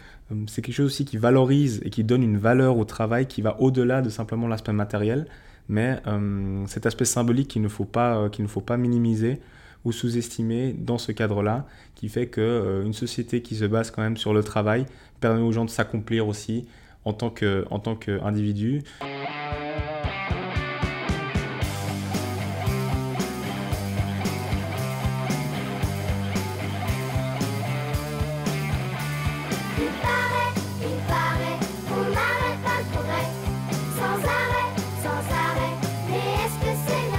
C'est 0.46 0.62
quelque 0.62 0.74
chose 0.74 0.86
aussi 0.86 1.04
qui 1.04 1.18
valorise 1.18 1.80
et 1.84 1.90
qui 1.90 2.04
donne 2.04 2.22
une 2.22 2.38
valeur 2.38 2.78
au 2.78 2.84
travail 2.84 3.26
qui 3.26 3.42
va 3.42 3.60
au-delà 3.60 4.00
de 4.00 4.08
simplement 4.08 4.48
l'aspect 4.48 4.72
matériel 4.72 5.26
mais 5.68 6.00
euh, 6.06 6.64
cet 6.66 6.86
aspect 6.86 7.04
symbolique 7.04 7.48
qu'il 7.48 7.62
ne, 7.62 7.68
faut 7.68 7.84
pas, 7.84 8.16
euh, 8.16 8.28
qu'il 8.28 8.44
ne 8.44 8.48
faut 8.48 8.60
pas 8.60 8.76
minimiser 8.76 9.40
ou 9.84 9.92
sous-estimer 9.92 10.74
dans 10.74 10.98
ce 10.98 11.10
cadre-là, 11.10 11.66
qui 11.96 12.08
fait 12.08 12.28
qu'une 12.28 12.42
euh, 12.44 12.92
société 12.92 13.42
qui 13.42 13.56
se 13.56 13.64
base 13.64 13.90
quand 13.90 14.02
même 14.02 14.16
sur 14.16 14.32
le 14.32 14.42
travail 14.44 14.86
permet 15.20 15.42
aux 15.42 15.50
gens 15.50 15.64
de 15.64 15.70
s'accomplir 15.70 16.28
aussi 16.28 16.66
en 17.04 17.12
tant 17.12 17.30
qu'individu. 17.30 18.82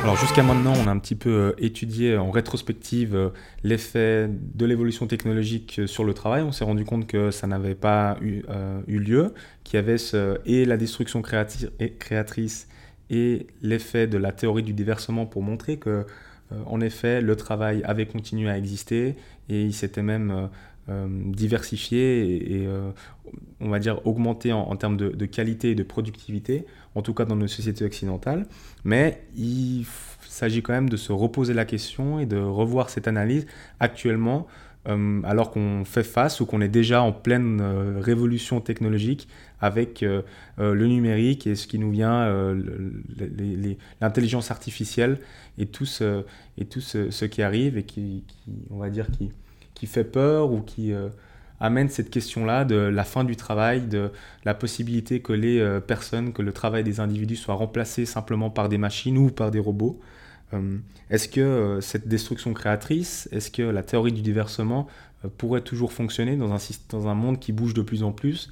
Alors 0.04 0.18
jusqu'à 0.18 0.44
maintenant, 0.44 0.74
on 0.76 0.88
a 0.88 0.92
un 0.92 1.00
petit 1.00 1.16
peu 1.16 1.30
euh, 1.30 1.52
étudié 1.60 2.18
en 2.18 2.30
rétrospective 2.30 3.16
euh, 3.16 3.30
l'effet 3.64 4.30
de 4.30 4.66
l'évolution 4.66 5.08
technologique 5.08 5.80
euh, 5.80 5.88
sur 5.88 6.04
le 6.04 6.14
travail. 6.14 6.44
On 6.44 6.52
s'est 6.52 6.66
rendu 6.66 6.84
compte 6.84 7.08
que 7.08 7.32
ça 7.32 7.48
n'avait 7.48 7.74
pas 7.74 8.18
eu, 8.20 8.44
lieu, 8.86 9.34
qu'il 9.64 9.78
y 9.78 9.80
avait 9.80 9.96
et 10.46 10.66
la 10.66 10.76
destruction 10.76 11.22
créatrice 11.22 12.68
et 13.10 13.48
l'effet 13.62 14.06
de 14.06 14.18
la 14.18 14.34
théorie 14.34 14.64
du 14.64 14.74
déversement 14.74 15.26
pour 15.26 15.42
montrer 15.42 15.78
que, 15.78 16.06
en 16.66 16.82
effet, 16.82 17.22
le 17.22 17.38
travail 17.38 17.82
avait 17.86 18.06
continué 18.06 18.50
à 18.50 18.58
exister 18.58 19.16
et 19.48 19.64
il 19.64 19.74
s'était 19.74 20.02
même 20.02 20.50
diversifier 20.88 22.62
et, 22.62 22.68
on 23.62 23.70
va 23.70 23.80
dire 23.80 24.06
augmenter 24.06 24.52
en, 24.52 24.76
termes 24.76 24.98
de, 24.98 25.26
qualité 25.26 25.72
et 25.72 25.76
de 25.76 25.84
productivité, 25.84 26.66
en 26.96 27.02
tout 27.02 27.14
cas 27.14 27.26
dans 27.26 27.38
nos 27.38 27.48
sociétés 27.48 27.86
occidentales. 27.86 28.46
Mais 28.84 29.24
il 29.36 29.86
s'agit 30.28 30.62
quand 30.62 30.74
même 30.74 30.90
de 30.90 30.98
se 30.98 31.12
reposer 31.12 31.54
la 31.54 31.66
question 31.66 32.20
et 32.20 32.26
de 32.26 32.38
revoir 32.38 32.90
cette 32.90 33.08
analyse 33.08 33.46
actuellement 33.80 34.48
euh, 34.90 35.22
alors 35.24 35.52
qu'on 35.52 35.86
fait 35.86 36.04
face 36.04 36.42
ou 36.42 36.46
qu'on 36.46 36.60
est 36.60 36.68
déjà 36.68 37.02
en 37.02 37.14
pleine 37.14 37.62
euh, 37.62 38.00
révolution 38.02 38.60
technologique 38.60 39.30
avec 39.62 40.04
euh, 40.04 40.24
le 40.58 40.88
numérique 40.88 41.48
et 41.48 41.56
ce 41.56 41.68
qui 41.68 41.80
nous 41.80 41.90
vient, 41.90 42.54
l'intelligence 44.02 44.52
artificielle 44.52 45.20
et 45.58 45.68
tout 45.68 45.86
ce, 45.86 46.26
et 46.58 46.66
tout 46.66 46.82
ce, 46.82 47.26
qui 47.26 47.42
arrive 47.42 47.78
et 47.78 47.84
qui, 47.84 48.26
on 48.72 48.80
va 48.80 48.90
dire, 48.90 49.08
qui, 49.10 49.32
qui 49.84 49.88
fait 49.88 50.04
peur 50.04 50.52
ou 50.52 50.62
qui 50.62 50.94
amène 51.60 51.90
cette 51.90 52.10
question-là 52.10 52.64
de 52.64 52.76
la 52.76 53.04
fin 53.04 53.24
du 53.24 53.36
travail, 53.36 53.82
de 53.82 54.12
la 54.46 54.54
possibilité 54.54 55.20
que 55.20 55.34
les 55.34 55.80
personnes, 55.86 56.32
que 56.32 56.42
le 56.42 56.54
travail 56.54 56.84
des 56.84 57.00
individus 57.00 57.36
soit 57.36 57.56
remplacé 57.56 58.06
simplement 58.06 58.50
par 58.50 58.70
des 58.70 58.78
machines 58.78 59.18
ou 59.18 59.30
par 59.30 59.52
des 59.52 59.60
robots. 59.60 60.00
Euh, 60.54 60.78
est-ce 61.10 61.28
que 61.28 61.42
euh, 61.42 61.82
cette 61.82 62.08
destruction 62.08 62.54
créatrice, 62.54 63.28
est-ce 63.32 63.52
que 63.52 63.62
la 63.62 63.84
théorie 63.84 64.12
du 64.12 64.22
déversement 64.22 64.88
euh, 65.24 65.30
pourrait 65.38 65.62
toujours 65.62 65.94
fonctionner 65.94 66.36
dans 66.36 66.54
un, 66.54 66.60
dans 66.90 67.08
un 67.08 67.16
monde 67.16 67.40
qui 67.40 67.52
bouge 67.52 67.74
de 67.74 67.82
plus 67.82 68.04
en 68.04 68.12
plus 68.12 68.50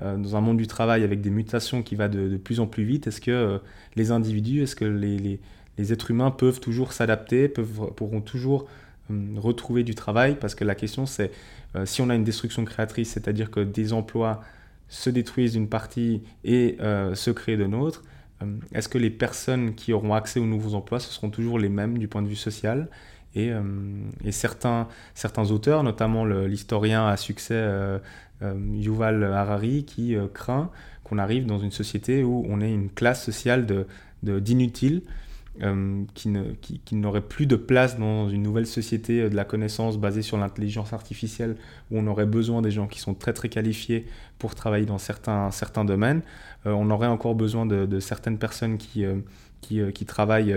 dans 0.00 0.36
un 0.36 0.40
monde 0.40 0.58
du 0.58 0.68
travail 0.68 1.02
avec 1.02 1.20
des 1.22 1.30
mutations 1.30 1.82
qui 1.82 1.96
va 1.96 2.06
de, 2.06 2.36
plus 2.36 2.60
en 2.60 2.68
plus 2.68 2.84
vite, 2.84 3.08
est-ce 3.08 3.20
que 3.20 3.60
les 3.96 4.12
individus, 4.12 4.62
est-ce 4.62 4.76
que 4.76 4.84
les, 4.84 5.40
les, 5.76 5.92
êtres 5.92 6.12
humains 6.12 6.30
peuvent 6.30 6.60
toujours 6.60 6.92
s'adapter, 6.92 7.48
pourront 7.48 8.20
toujours 8.20 8.68
retrouver 9.36 9.84
du 9.84 9.94
travail 9.94 10.36
Parce 10.40 10.54
que 10.54 10.64
la 10.64 10.74
question 10.74 11.06
c'est, 11.06 11.30
si 11.84 12.00
on 12.02 12.10
a 12.10 12.14
une 12.14 12.24
destruction 12.24 12.64
créatrice, 12.64 13.10
c'est-à-dire 13.10 13.50
que 13.50 13.60
des 13.60 13.92
emplois 13.92 14.40
se 14.88 15.10
détruisent 15.10 15.52
d'une 15.52 15.68
partie 15.68 16.22
et 16.44 16.78
se 17.14 17.30
créent 17.30 17.56
de 17.56 17.66
euh, 18.42 18.46
est-ce 18.72 18.88
que 18.88 18.98
les 18.98 19.10
personnes 19.10 19.74
qui 19.74 19.92
auront 19.92 20.14
accès 20.14 20.40
aux 20.40 20.46
nouveaux 20.46 20.74
emplois, 20.74 21.00
ce 21.00 21.12
seront 21.12 21.30
toujours 21.30 21.58
les 21.58 21.68
mêmes 21.68 21.98
du 21.98 22.08
point 22.08 22.22
de 22.22 22.28
vue 22.28 22.36
social? 22.36 22.88
Et, 23.34 23.50
euh, 23.52 23.62
certains, 24.30 24.88
certains 25.14 25.50
auteurs, 25.50 25.82
notamment 25.82 26.24
l'historien 26.24 27.06
à 27.06 27.16
succès 27.16 27.54
euh, 27.54 27.98
Yuval 28.42 29.24
Harari, 29.24 29.84
qui 29.84 30.16
craint 30.32 30.70
qu'on 31.04 31.18
arrive 31.18 31.46
dans 31.46 31.58
une 31.58 31.70
société 31.70 32.22
où 32.22 32.46
on 32.48 32.60
ait 32.60 32.72
une 32.72 32.90
classe 32.90 33.24
sociale 33.24 33.66
d'inutiles 34.22 35.02
euh, 35.62 36.04
qui, 36.14 36.94
n'aurait 36.94 37.20
plus 37.20 37.46
de 37.46 37.56
place 37.56 37.98
dans 37.98 38.28
une 38.28 38.42
nouvelle 38.42 38.66
société 38.66 39.22
euh, 39.22 39.28
de 39.28 39.34
la 39.34 39.44
connaissance 39.44 39.98
basée 39.98 40.22
sur 40.22 40.36
l'intelligence 40.36 40.92
artificielle, 40.92 41.56
où 41.90 41.98
on 41.98 42.06
aurait 42.06 42.26
besoin 42.26 42.62
des 42.62 42.70
gens 42.70 42.86
qui 42.86 43.00
sont 43.00 43.14
très 43.14 43.32
très 43.32 43.48
qualifiés 43.48 44.06
pour 44.38 44.54
travailler 44.54 44.86
dans 44.86 44.98
certains, 44.98 45.50
certains 45.50 45.84
domaines. 45.84 46.22
Euh, 46.66 46.70
on 46.72 46.90
aurait 46.90 47.08
encore 47.08 47.34
besoin 47.34 47.66
de, 47.66 47.98
certaines 47.98 48.38
personnes 48.38 48.78
qui, 48.78 49.04
qui, 49.60 50.04
travaillent, 50.06 50.54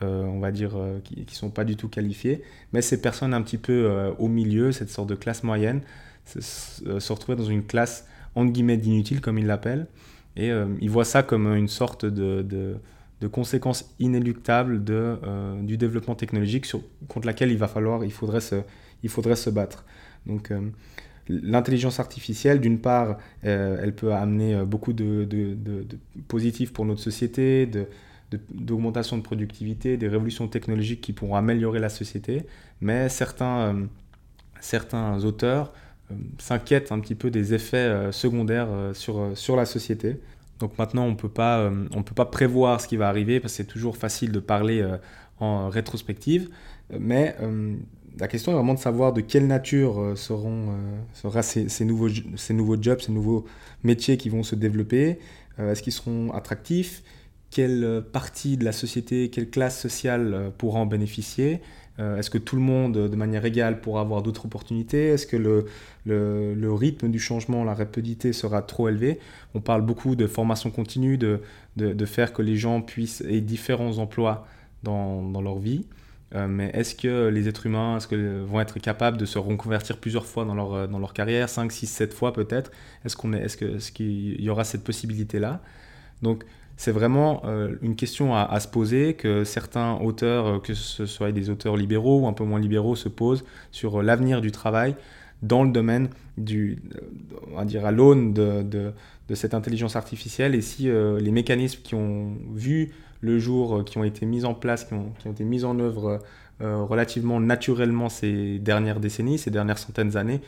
on 0.00 0.40
va 0.40 0.50
dire, 0.50 0.70
qui 1.04 1.20
ne 1.20 1.30
sont 1.30 1.50
pas 1.50 1.64
du 1.64 1.76
tout 1.76 1.88
qualifiées. 1.88 2.42
Mais 2.72 2.80
ces 2.80 3.02
personnes 3.02 3.34
un 3.34 3.42
petit 3.42 3.58
peu 3.58 4.12
au 4.18 4.28
milieu, 4.28 4.72
cette 4.72 4.90
sorte 4.90 5.08
de 5.08 5.14
classe 5.14 5.42
moyenne, 5.42 5.82
se, 6.24 7.12
retrouver 7.12 7.36
dans 7.36 7.44
une 7.44 7.64
classe 7.64 8.06
entre 8.34 8.52
guillemets 8.52 8.78
d'inutiles, 8.78 9.20
comme 9.20 9.38
ils 9.38 9.46
l'appellent. 9.46 9.86
Et 10.36 10.50
ils 10.80 10.90
voient 10.90 11.04
ça 11.04 11.22
comme 11.22 11.54
une 11.54 11.68
sorte 11.68 12.06
de 12.06 12.76
conséquences 13.28 13.94
inéluctables 13.98 14.82
de, 14.82 15.18
euh, 15.24 15.60
du 15.62 15.76
développement 15.76 16.14
technologique 16.14 16.66
contre 17.08 17.26
laquelle 17.26 17.50
il 17.50 17.58
va 17.58 17.68
falloir, 17.68 18.04
il 18.04 18.12
faudrait 18.12 18.40
se, 18.40 18.56
il 19.02 19.10
faudrait 19.10 19.36
se 19.36 19.50
battre. 19.50 19.84
Donc 20.26 20.50
euh, 20.50 20.70
l'intelligence 21.28 22.00
artificielle, 22.00 22.60
d'une 22.60 22.80
part, 22.80 23.18
euh, 23.44 23.78
elle 23.82 23.94
peut 23.94 24.12
amener 24.14 24.64
beaucoup 24.64 24.92
de, 24.92 25.24
de, 25.24 25.54
de, 25.54 25.98
positifs 26.28 26.72
pour 26.72 26.86
notre 26.86 27.00
société, 27.00 27.70
d'augmentation 28.50 29.18
de, 29.18 29.22
productivité, 29.22 29.96
des 29.96 30.08
révolutions 30.08 30.48
technologiques 30.48 31.02
qui 31.02 31.12
pourront 31.12 31.36
améliorer 31.36 31.78
la 31.78 31.88
société, 31.90 32.46
mais 32.80 33.08
certains, 33.08 33.86
certains 34.60 35.24
auteurs 35.24 35.72
s'inquiètent 36.38 36.90
un 36.90 37.00
petit 37.00 37.14
peu 37.14 37.30
des 37.30 37.54
effets 37.54 38.10
secondaires 38.12 38.68
sur, 38.94 39.36
sur 39.36 39.56
la 39.56 39.66
société. 39.66 40.16
Donc 40.60 40.78
maintenant, 40.78 41.04
on 41.04 41.08
euh, 41.08 41.70
ne 41.70 42.02
peut 42.02 42.14
pas 42.14 42.26
prévoir 42.26 42.80
ce 42.80 42.86
qui 42.86 42.96
va 42.96 43.08
arriver 43.08 43.40
parce 43.40 43.54
que 43.54 43.56
c'est 43.56 43.64
toujours 43.64 43.96
facile 43.96 44.30
de 44.30 44.38
parler 44.38 44.80
euh, 44.80 44.98
en 45.40 45.68
rétrospective. 45.70 46.50
Mais 46.98 47.34
euh, 47.40 47.74
la 48.18 48.28
question 48.28 48.52
est 48.52 48.54
vraiment 48.54 48.74
de 48.74 48.78
savoir 48.78 49.12
de 49.12 49.22
quelle 49.22 49.46
nature 49.46 50.12
seront, 50.16 50.74
ces, 51.42 51.84
nouveaux, 51.84 52.08
ces 52.36 52.52
nouveaux 52.52 52.80
jobs, 52.80 53.00
ces 53.00 53.12
nouveaux 53.12 53.46
métiers 53.82 54.18
qui 54.18 54.28
vont 54.28 54.42
se 54.42 54.54
développer. 54.54 55.18
Est-ce 55.58 55.82
qu'ils 55.82 55.92
seront 55.92 56.32
attractifs? 56.32 57.02
Quelle 57.50 58.04
partie 58.12 58.56
de 58.56 58.64
la 58.64 58.72
société, 58.72 59.30
quelle 59.30 59.48
classe 59.48 59.80
sociale 59.80 60.52
pourra 60.58 60.80
en 60.80 60.86
bénéficier? 60.86 61.60
Euh, 62.00 62.16
est-ce 62.16 62.30
que 62.30 62.38
tout 62.38 62.56
le 62.56 62.62
monde, 62.62 62.96
de 63.08 63.16
manière 63.16 63.44
égale, 63.44 63.80
pourra 63.80 64.00
avoir 64.00 64.22
d'autres 64.22 64.46
opportunités? 64.46 65.08
Est-ce 65.08 65.26
que 65.26 65.36
le, 65.36 66.72
rythme 66.72 67.10
du 67.10 67.18
changement, 67.18 67.62
la 67.64 67.74
rapidité 67.74 68.32
sera 68.32 68.62
trop 68.62 68.88
élevé? 68.88 69.18
On 69.54 69.60
parle 69.60 69.82
beaucoup 69.82 70.16
de 70.16 70.26
formation 70.26 70.70
continue, 70.70 71.18
de, 71.18 71.40
faire 72.06 72.32
que 72.32 72.42
les 72.42 72.56
gens 72.56 72.80
puissent 72.80 73.22
aient 73.22 73.40
différents 73.40 73.98
emplois 73.98 74.46
dans, 74.82 75.40
leur 75.42 75.58
vie. 75.58 75.86
Euh, 76.34 76.46
mais 76.46 76.70
est-ce 76.74 76.94
que 76.94 77.28
les 77.28 77.48
êtres 77.48 77.66
humains 77.66 77.98
que, 78.08 78.44
vont 78.44 78.60
être 78.60 78.78
capables 78.78 79.16
de 79.16 79.26
se 79.26 79.38
reconvertir 79.38 79.98
plusieurs 79.98 80.26
fois 80.26 80.44
dans 80.44 80.54
leur, 80.54 81.12
carrière, 81.12 81.48
5, 81.48 81.70
6, 81.70 81.86
7 81.86 82.14
fois 82.14 82.32
peut-être? 82.32 82.70
Est-ce 83.04 83.92
qu'il 83.92 84.40
y 84.40 84.48
aura 84.48 84.64
cette 84.64 84.84
possibilité-là? 84.84 85.60
C'est 86.80 86.92
vraiment 86.92 87.42
euh, 87.44 87.74
une 87.82 87.94
question 87.94 88.34
à, 88.34 88.58
se 88.58 88.66
poser 88.66 89.12
que 89.12 89.44
certains 89.44 89.96
auteurs, 89.96 90.46
euh, 90.46 90.58
que 90.60 90.72
ce 90.72 91.04
soit 91.04 91.30
des 91.30 91.50
auteurs 91.50 91.76
libéraux 91.76 92.20
ou 92.20 92.26
un 92.26 92.32
peu 92.32 92.42
moins 92.42 92.58
libéraux, 92.58 92.96
se 92.96 93.10
posent 93.10 93.44
sur 93.70 94.00
euh, 94.00 94.02
l'avenir 94.02 94.40
du 94.40 94.50
travail 94.50 94.96
dans 95.42 95.62
le 95.62 95.72
domaine 95.72 96.08
du, 96.38 96.82
on 97.52 97.56
va 97.56 97.66
dire 97.66 97.84
à 97.84 97.90
l'aune 97.90 98.32
de, 98.32 98.94
cette 99.34 99.52
intelligence 99.52 99.94
artificielle 99.94 100.54
et 100.54 100.62
si 100.62 100.84
les 100.84 101.30
mécanismes 101.30 101.80
qui 101.82 101.94
ont 101.94 102.36
vu 102.54 102.92
le 103.20 103.38
jour, 103.38 103.84
qui 103.84 103.98
ont 103.98 104.04
été 104.04 104.24
mis 104.24 104.46
en 104.46 104.54
place, 104.54 104.84
qui 104.84 104.94
ont 104.94 105.12
été 105.30 105.44
mis 105.44 105.64
en 105.64 105.78
œuvre 105.78 106.18
relativement 106.60 107.40
naturellement 107.40 108.08
ces 108.08 108.58
dernières 108.58 109.00
décennies, 109.00 109.38
ces 109.38 109.50
dernières 109.50 109.78
centaines 109.78 110.10
d'années, 110.10 110.40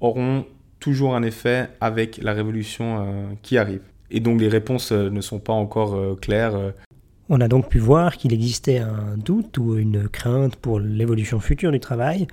auront 0.00 0.44
toujours 0.78 1.16
un 1.16 1.22
effet 1.22 1.70
avec 1.80 2.18
la 2.18 2.32
révolution 2.32 3.36
qui 3.42 3.58
arrive 3.58 3.82
et 4.12 4.20
donc 4.20 4.40
les 4.40 4.48
réponses 4.48 4.92
euh, 4.92 5.10
ne 5.10 5.20
sont 5.20 5.40
pas 5.40 5.52
encore 5.52 5.94
euh, 5.94 6.14
claires. 6.20 6.54
Euh. 6.54 6.70
On 7.28 7.40
a 7.40 7.48
donc 7.48 7.68
pu 7.68 7.78
voir 7.78 8.16
qu'il 8.18 8.32
existait 8.32 8.78
un 8.78 9.16
doute 9.16 9.56
ou 9.56 9.76
une 9.76 10.08
crainte 10.08 10.56
pour 10.56 10.78
l'évolution 10.78 11.40
future 11.40 11.72
du 11.72 11.80
travail, 11.80 12.26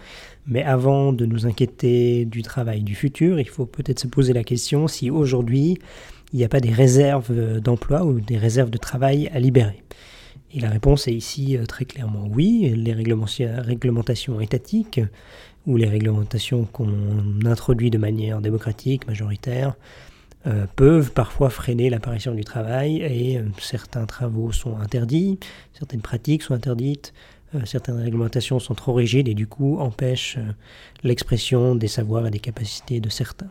mais 0.46 0.62
avant 0.62 1.14
de 1.14 1.26
nous 1.26 1.48
inquiéter 1.48 2.26
du 2.26 2.42
travail 2.42 2.82
du 2.82 2.96
futur, 2.96 3.40
il 3.40 3.48
faut 3.48 3.66
peut-être 3.66 4.00
se 4.00 4.08
poser 4.08 4.34
la 4.34 4.44
question 4.44 4.88
si 4.88 5.10
aujourd'hui 5.10 5.78
il 6.34 6.40
n'y 6.40 6.44
a 6.44 6.50
pas 6.50 6.60
des 6.60 6.72
réserves 6.72 7.62
d'emploi 7.62 8.04
ou 8.04 8.20
des 8.20 8.38
réserves 8.38 8.70
de 8.70 8.78
travail 8.78 9.30
à 9.34 9.40
libérer. 9.40 9.84
Et 10.54 10.60
la 10.60 10.70
réponse 10.70 11.08
est 11.08 11.14
ici 11.14 11.58
très 11.68 11.86
clairement 11.86 12.28
oui. 12.30 12.74
Les 12.76 12.94
réglementations 12.94 14.42
étatiques 14.42 15.00
ou 15.66 15.78
les 15.78 15.88
réglementations 15.88 16.66
qu'on 16.66 16.90
introduit 17.46 17.90
de 17.90 17.98
manière 17.98 18.42
démocratique, 18.42 19.08
majoritaire, 19.08 19.76
euh, 20.48 20.68
peuvent 20.78 21.12
parfois 21.12 21.50
freiner 21.50 21.90
l'apparition 21.90 22.34
du 22.34 22.46
travail 22.46 23.02
et 23.02 23.38
euh, 23.38 23.44
certains 23.60 24.06
travaux 24.06 24.54
sont 24.54 24.78
interdits, 24.78 25.38
certaines 25.74 26.00
pratiques 26.00 26.44
sont 26.44 26.54
interdites, 26.54 27.14
euh, 27.56 27.60
certaines 27.66 28.00
réglementations 28.00 28.58
sont 28.58 28.74
trop 28.74 28.94
rigides 28.94 29.28
et 29.28 29.34
du 29.34 29.48
coup 29.48 29.78
empêchent 29.80 30.38
l'expression 31.04 31.76
des 31.76 31.90
savoirs 31.90 32.26
et 32.26 32.32
des 32.32 32.40
capacités 32.40 33.02
de 33.02 33.10
certains. 33.10 33.50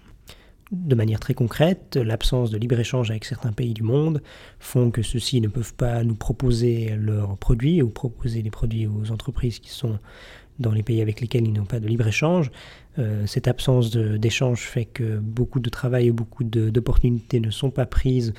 De 0.70 0.94
manière 0.94 1.20
très 1.20 1.34
concrète, 1.34 1.96
l'absence 1.96 2.50
de 2.50 2.56
libre-échange 2.56 3.10
avec 3.10 3.26
certains 3.26 3.52
pays 3.52 3.74
du 3.74 3.82
monde 3.82 4.22
font 4.58 4.90
que 4.90 5.02
ceux-ci 5.02 5.42
ne 5.42 5.48
peuvent 5.48 5.74
pas 5.74 6.02
nous 6.04 6.14
proposer 6.14 6.96
leurs 6.98 7.36
produits 7.36 7.82
ou 7.82 7.90
proposer 7.90 8.42
des 8.42 8.50
produits 8.50 8.86
aux 8.86 9.10
entreprises 9.10 9.58
qui 9.58 9.70
sont 9.70 9.98
dans 10.58 10.72
les 10.72 10.82
pays 10.82 11.00
avec 11.00 11.20
lesquels 11.20 11.46
ils 11.46 11.52
n'ont 11.52 11.64
pas 11.64 11.80
de 11.80 11.86
libre-échange. 11.86 12.50
Euh, 12.98 13.26
cette 13.26 13.48
absence 13.48 13.90
d'échange 13.90 14.62
fait 14.62 14.84
que 14.84 15.18
beaucoup 15.18 15.60
de 15.60 15.70
travail 15.70 16.08
et 16.08 16.12
beaucoup 16.12 16.44
d'opportunités 16.44 17.40
ne 17.40 17.50
sont 17.50 17.70
pas 17.70 17.86
prises 17.86 18.34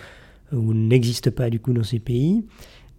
euh, 0.54 0.58
ou 0.58 0.74
n'existent 0.74 1.32
pas 1.32 1.50
du 1.50 1.60
coup 1.60 1.74
dans 1.74 1.84
ces 1.84 2.00
pays, 2.00 2.44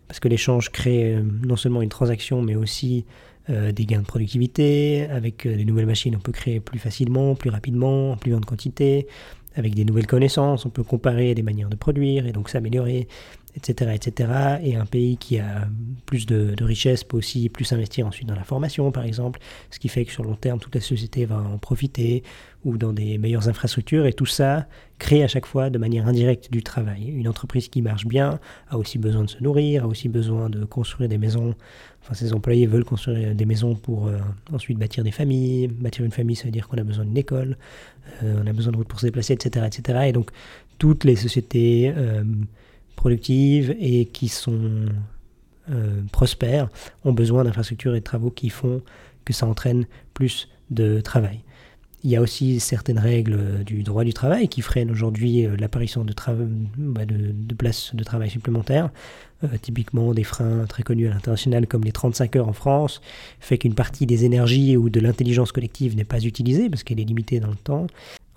parce 0.09 0.21
que 0.21 0.29
l'échange 0.29 0.71
crée 0.71 1.15
euh, 1.15 1.23
non 1.23 1.57
seulement 1.57 1.83
une 1.83 1.91
transaction, 1.91 2.43
mais 2.43 2.57
aussi 2.57 3.05
des 3.49 3.85
gains 3.85 4.03
de 4.03 4.07
productivité. 4.07 5.09
Avec 5.11 5.45
des 5.45 5.65
nouvelles 5.65 5.87
machines, 5.87 6.15
on 6.15 6.21
peut 6.21 6.31
créer 6.31 6.61
plus 6.61 6.79
facilement, 6.79 7.35
plus 7.35 7.51
rapidement, 7.51 8.13
en 8.13 8.17
plus 8.17 8.31
grande 8.31 8.45
quantité. 8.45 9.09
Avec 9.57 9.75
des 9.75 9.85
nouvelles 9.85 10.07
connaissances, 10.07 10.67
on 10.67 10.71
peut 10.71 10.85
comparer 10.85 11.35
des 11.35 11.43
manières 11.43 11.69
de 11.69 11.75
produire 11.75 12.27
et 12.27 12.33
donc 12.33 12.49
s'améliorer. 12.49 13.09
Etc., 13.57 13.93
etc. 13.95 14.33
Et 14.63 14.77
un 14.77 14.87
pays 14.87 15.17
qui 15.17 15.39
a 15.39 15.69
plus 16.07 16.27
de, 16.27 16.55
de 16.55 16.65
richesse 16.65 17.05
peut 17.05 17.17
aussi 17.17 17.49
plus 17.49 17.73
investir 17.73 18.07
ensuite 18.07 18.29
dans 18.29 18.35
la 18.35 18.45
formation, 18.45 18.91
par 18.93 19.05
exemple, 19.05 19.41
ce 19.71 19.79
qui 19.79 19.89
fait 19.89 20.05
que 20.05 20.13
sur 20.13 20.25
long 20.25 20.37
terme, 20.37 20.59
toute 20.59 20.75
la 20.75 20.81
société 20.81 21.25
va 21.27 21.39
en 21.39 21.59
profiter, 21.59 22.23
ou 22.65 22.77
dans 22.77 22.93
des 22.93 23.19
meilleures 23.19 23.49
infrastructures, 23.49 24.07
et 24.07 24.13
tout 24.13 24.27
ça 24.27 24.67
crée 24.99 25.23
à 25.23 25.29
chaque 25.29 25.47
fois 25.47 25.71
de 25.71 25.79
manière 25.79 26.07
indirecte 26.07 26.53
du 26.53 26.63
travail. 26.63 27.09
Une 27.09 27.27
entreprise 27.27 27.69
qui 27.69 27.81
marche 27.81 28.07
bien 28.07 28.39
a 28.69 28.77
aussi 28.77 28.99
besoin 28.99 29.25
de 29.25 29.31
se 29.31 29.43
nourrir, 29.43 29.85
a 29.85 29.87
aussi 29.87 30.09
besoin 30.09 30.51
de 30.51 30.65
construire 30.65 31.09
des 31.09 31.17
maisons, 31.17 31.55
enfin 32.03 32.15
ses 32.15 32.35
employés 32.35 32.67
veulent 32.67 32.85
construire 32.85 33.35
des 33.35 33.47
maisons 33.47 33.75
pour 33.75 34.09
euh, 34.09 34.19
ensuite 34.53 34.79
bâtir 34.79 35.03
des 35.05 35.11
familles, 35.11 35.69
bâtir 35.69 36.05
une 36.05 36.13
famille 36.13 36.37
ça 36.37 36.45
veut 36.45 36.51
dire 36.51 36.69
qu'on 36.69 36.77
a 36.77 36.85
besoin 36.85 37.05
d'une 37.07 37.17
école, 37.17 37.57
euh, 38.23 38.43
on 38.45 38.47
a 38.47 38.53
besoin 38.53 38.73
de 38.73 38.77
routes 38.77 38.89
pour 38.89 39.01
se 39.01 39.07
déplacer, 39.07 39.33
etc., 39.33 39.67
etc. 39.67 40.01
Et 40.09 40.13
donc 40.13 40.31
toutes 40.79 41.05
les 41.05 41.17
sociétés 41.17 41.93
euh, 41.97 42.25
productives 42.97 43.75
et 43.79 44.07
qui 44.07 44.29
sont 44.29 44.87
prospères 46.11 46.69
ont 47.05 47.13
besoin 47.13 47.45
d'infrastructures 47.45 47.95
et 47.95 48.01
de 48.01 48.05
travaux 48.05 48.31
qui 48.31 48.51
font 48.51 48.83
que 49.25 49.33
ça 49.33 49.47
entraîne 49.47 49.87
plus 50.15 50.49
de 50.71 51.01
travail. 51.01 51.41
Il 52.03 52.11
y 52.11 52.17
a 52.17 52.23
aussi 52.23 52.61
certaines 52.61 52.99
règles 52.99 53.63
du 53.65 53.83
droit 53.83 54.05
du 54.05 54.15
travail 54.15 54.49
qui 54.49 54.63
freinent 54.63 54.91
aujourd'hui 54.91 55.45
euh, 55.45 55.55
l'apparition 55.59 56.03
de, 56.03 56.15
bah, 56.79 57.05
de, 57.05 57.55
places 57.55 57.95
de 57.95 58.03
travail 58.03 58.31
supplémentaires. 58.31 58.89
Euh, 59.45 59.49
typiquement, 59.61 60.15
des 60.15 60.25
freins 60.25 60.65
très 60.67 60.83
connus 60.83 61.09
à 61.09 61.11
l'international 61.11 61.67
comme 61.67 61.85
les 61.85 61.93
35 61.93 62.37
heures 62.37 62.49
en 62.49 62.55
France, 62.55 63.03
fait 63.39 63.59
qu'une 63.59 63.75
partie 63.75 64.07
des 64.07 64.25
énergies 64.25 64.79
ou 64.79 64.89
de 64.89 64.99
l'intelligence 64.99 65.53
collective 65.53 65.95
n'est 65.95 66.05
pas 66.05 66.21
utilisée 66.21 66.71
parce 66.71 66.85
qu'elle 66.85 67.01
est 67.01 67.05
limitée 67.05 67.39
dans 67.39 67.51
le 67.51 67.57
temps. 67.57 67.87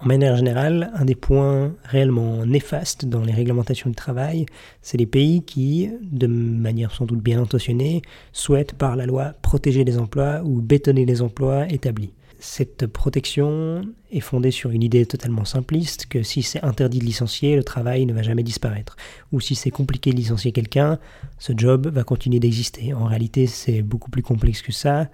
En 0.04 0.08
manière 0.08 0.36
générale, 0.36 0.92
un 0.96 1.06
des 1.06 1.16
points 1.16 1.72
réellement 1.86 2.46
néfastes 2.46 3.06
dans 3.06 3.22
les 3.22 3.32
réglementations 3.32 3.90
du 3.90 3.96
travail, 3.96 4.46
c'est 4.82 4.98
les 4.98 5.06
pays 5.06 5.44
qui, 5.44 5.92
de 6.02 6.28
manière 6.28 6.92
sans 6.92 7.06
doute 7.06 7.22
bien 7.22 7.42
intentionnée, 7.42 8.02
souhaitent 8.34 8.74
par 8.74 8.98
la 8.98 9.06
loi 9.06 9.32
protéger 9.42 9.86
les 9.86 9.98
emplois 9.98 10.42
ou 10.44 10.60
bétonner 10.60 11.06
les 11.06 11.22
emplois 11.22 11.70
établis. 11.70 12.12
Cette 12.38 12.88
protection 12.88 13.84
est 14.12 14.20
fondée 14.20 14.52
sur 14.52 14.72
une 14.72 14.84
idée 14.84 15.06
totalement 15.06 15.46
simpliste 15.46 16.08
que 16.08 16.22
si 16.22 16.44
c'est 16.44 16.62
interdit 16.66 17.00
de 17.00 17.06
licencier, 17.06 17.56
le 17.56 17.64
travail 17.64 18.06
ne 18.06 18.12
va 18.12 18.24
jamais 18.24 18.44
disparaître. 18.44 18.98
Ou 19.32 19.40
si 19.40 19.56
c'est 19.56 19.72
compliqué 19.72 20.12
de 20.12 20.18
licencier 20.18 20.52
quelqu'un, 20.52 21.00
ce 21.40 21.54
job 21.56 21.88
va 21.88 22.04
continuer 22.04 22.42
d'exister. 22.42 22.94
En 22.94 23.06
réalité, 23.06 23.48
c'est 23.48 23.82
beaucoup 23.82 24.12
plus 24.12 24.22
complexe 24.22 24.62
que 24.62 24.74
ça. 24.74 25.08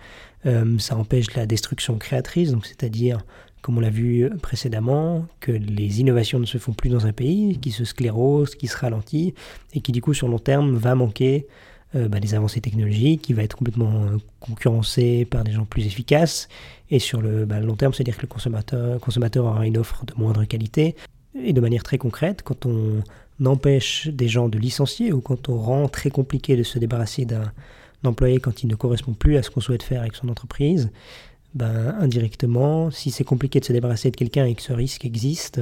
Euh, 0.47 0.79
ça 0.79 0.97
empêche 0.97 1.35
la 1.35 1.45
destruction 1.45 1.99
créatrice, 1.99 2.51
donc 2.51 2.65
c'est-à-dire, 2.65 3.19
comme 3.61 3.77
on 3.77 3.81
l'a 3.81 3.89
vu 3.89 4.29
précédemment, 4.41 5.25
que 5.39 5.51
les 5.51 5.99
innovations 5.99 6.39
ne 6.39 6.45
se 6.45 6.57
font 6.57 6.73
plus 6.73 6.89
dans 6.89 7.05
un 7.05 7.13
pays, 7.13 7.57
qui 7.59 7.71
se 7.71 7.85
sclérose, 7.85 8.55
qui 8.55 8.67
se 8.67 8.77
ralentit, 8.77 9.33
et 9.73 9.81
qui 9.81 9.91
du 9.91 10.01
coup 10.01 10.13
sur 10.13 10.27
long 10.27 10.39
terme 10.39 10.75
va 10.75 10.95
manquer 10.95 11.47
euh, 11.95 12.07
bah, 12.07 12.19
des 12.19 12.35
avancées 12.35 12.61
technologiques, 12.61 13.23
qui 13.23 13.33
va 13.33 13.43
être 13.43 13.57
complètement 13.57 14.03
euh, 14.03 14.17
concurrencé 14.39 15.25
par 15.25 15.43
des 15.43 15.51
gens 15.51 15.65
plus 15.65 15.85
efficaces. 15.87 16.47
Et 16.91 16.99
sur 16.99 17.21
le, 17.21 17.45
bah, 17.45 17.59
long 17.59 17.75
terme, 17.75 17.93
c'est-à-dire 17.93 18.17
que 18.17 18.21
le 18.21 18.99
consommateur 18.99 19.45
aura 19.45 19.65
une 19.65 19.77
offre 19.77 20.05
de 20.05 20.13
moindre 20.15 20.45
qualité. 20.45 20.95
Et 21.35 21.53
de 21.53 21.61
manière 21.61 21.83
très 21.83 21.97
concrète, 21.97 22.43
quand 22.43 22.65
on 22.65 23.01
empêche 23.45 24.07
des 24.07 24.27
gens 24.27 24.49
de 24.49 24.57
licencier 24.57 25.11
ou 25.13 25.21
quand 25.21 25.49
on 25.49 25.57
rend 25.57 25.87
très 25.87 26.09
compliqué 26.09 26.55
de 26.55 26.63
se 26.63 26.77
débarrasser 26.79 27.25
d'un 27.25 27.51
employé 28.03 28.39
quand 28.39 28.63
il 28.63 28.67
ne 28.67 28.75
correspond 28.75 29.13
plus 29.13 29.37
à 29.37 29.43
ce 29.43 29.49
qu'on 29.49 29.61
souhaite 29.61 29.83
faire 29.83 30.01
avec 30.01 30.15
son 30.15 30.29
entreprise, 30.29 30.91
ben, 31.55 31.95
indirectement, 31.99 32.91
si 32.91 33.11
c'est 33.11 33.23
compliqué 33.23 33.59
de 33.59 33.65
se 33.65 33.73
débarrasser 33.73 34.11
de 34.11 34.15
quelqu'un 34.15 34.45
et 34.45 34.55
que 34.55 34.61
ce 34.61 34.73
risque 34.73 35.05
existe, 35.05 35.61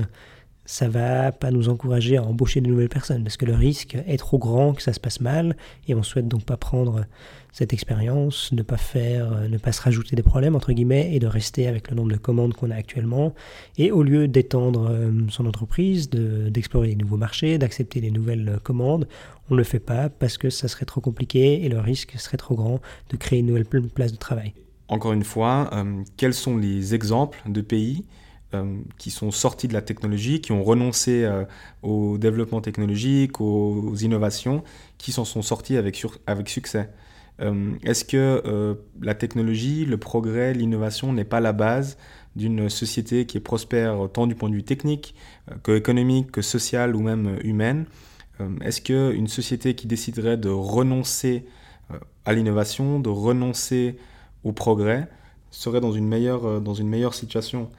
ça 0.68 0.90
va 0.90 1.32
pas 1.32 1.50
nous 1.50 1.70
encourager 1.70 2.18
à 2.18 2.24
embaucher 2.24 2.60
de 2.60 2.68
nouvelles 2.68 2.90
personnes 2.90 3.24
parce 3.24 3.38
que 3.38 3.46
le 3.46 3.56
risque 3.56 3.98
est 4.06 4.18
trop 4.18 4.38
grand 4.38 4.74
que 4.74 4.84
ça 4.84 4.92
se 4.92 5.00
passe 5.00 5.22
mal 5.22 5.56
et 5.88 5.96
on 5.96 6.04
souhaite 6.04 6.28
donc 6.28 6.44
pas 6.44 6.58
prendre 6.58 7.06
cette 7.54 7.72
expérience, 7.72 8.52
ne 8.52 8.64
pas 8.64 8.76
faire, 8.76 9.48
ne 9.50 9.58
pas 9.58 9.72
se 9.72 9.82
rajouter 9.82 10.18
des 10.18 10.24
problèmes 10.24 10.58
entre 10.58 10.74
guillemets 10.74 11.16
et 11.16 11.20
de 11.20 11.28
rester 11.28 11.68
avec 11.68 11.90
le 11.90 11.96
nombre 11.96 12.12
de 12.12 12.18
commandes 12.18 12.54
qu'on 12.54 12.70
a 12.70 12.76
actuellement 12.76 13.34
et 13.78 13.94
au 13.94 14.04
lieu 14.04 14.28
d'étendre 14.28 14.90
euh, 14.92 15.12
son 15.30 15.46
entreprise, 15.46 16.10
d'explorer 16.10 16.90
les 16.90 16.96
nouveaux 16.96 17.18
marchés, 17.18 17.58
d'accepter 17.58 18.02
les 18.02 18.12
nouvelles 18.12 18.60
commandes, 18.62 19.08
on 19.50 19.54
ne 19.54 19.60
le 19.60 19.64
fait 19.64 19.80
pas 19.80 20.10
parce 20.10 20.38
que 20.38 20.50
ça 20.50 20.68
serait 20.68 20.86
trop 20.86 21.00
compliqué 21.00 21.64
et 21.64 21.70
le 21.70 21.80
risque 21.80 22.20
serait 22.20 22.36
trop 22.36 22.56
grand 22.56 22.82
de 23.10 23.16
créer 23.16 23.40
une 23.40 23.48
nouvelle 23.48 23.66
place 23.66 24.12
de 24.12 24.18
travail. 24.18 24.54
Encore 24.90 25.14
une 25.14 25.24
fois, 25.24 25.70
euh, 25.74 26.04
quels 26.16 26.34
sont 26.34 26.58
les 26.58 26.96
exemples 26.96 27.40
de 27.46 27.62
pays 27.62 28.06
euh, 28.54 28.78
qui 28.98 29.12
sont 29.12 29.32
sortis 29.32 29.68
de 29.68 29.74
la 29.74 29.82
technologie, 29.82 30.40
qui 30.40 30.54
ont 30.54 30.64
renoncé 30.64 31.26
euh, 31.26 31.44
au 31.84 32.18
développement 32.18 32.62
technologique, 32.62 33.42
aux, 33.42 33.96
innovations, 33.96 34.64
qui 34.98 35.12
s'en 35.12 35.26
sont 35.26 35.42
sortis 35.42 35.78
avec, 35.78 35.98
succès? 36.50 36.90
Est-ce 37.84 38.04
que 38.04 38.76
la 39.00 39.14
technologie, 39.14 39.86
le 39.86 39.98
progrès, 39.98 40.56
l'innovation 40.56 41.14
n'est 41.14 41.24
pas 41.24 41.40
la 41.40 41.54
base 41.54 42.00
d'une 42.36 42.68
société 42.68 43.28
qui 43.28 43.38
est 43.38 43.42
prospère 43.42 44.10
tant 44.12 44.26
du 44.26 44.34
point 44.34 44.50
de 44.50 44.56
vue 44.56 44.64
technique 44.64 45.14
que 45.62 45.78
économique, 45.78 46.32
que 46.32 46.42
social 46.42 46.96
ou 46.96 47.02
même 47.04 47.38
humaine? 47.44 47.86
Est-ce 48.62 48.82
qu'une 48.82 49.28
société 49.28 49.76
qui 49.76 49.86
déciderait 49.86 50.38
de 50.38 50.50
renoncer 50.50 51.46
à 52.26 52.34
l'innovation, 52.34 53.00
de 53.00 53.10
renoncer 53.10 54.00
au 54.48 54.54
progrès, 54.54 55.08
serait 55.52 55.82
dans 55.82 55.92
une 55.92 56.08
meilleure, 56.08 56.62
dans 56.62 56.74
une 56.74 56.90
meilleure 56.90 57.14
situation 57.14 57.70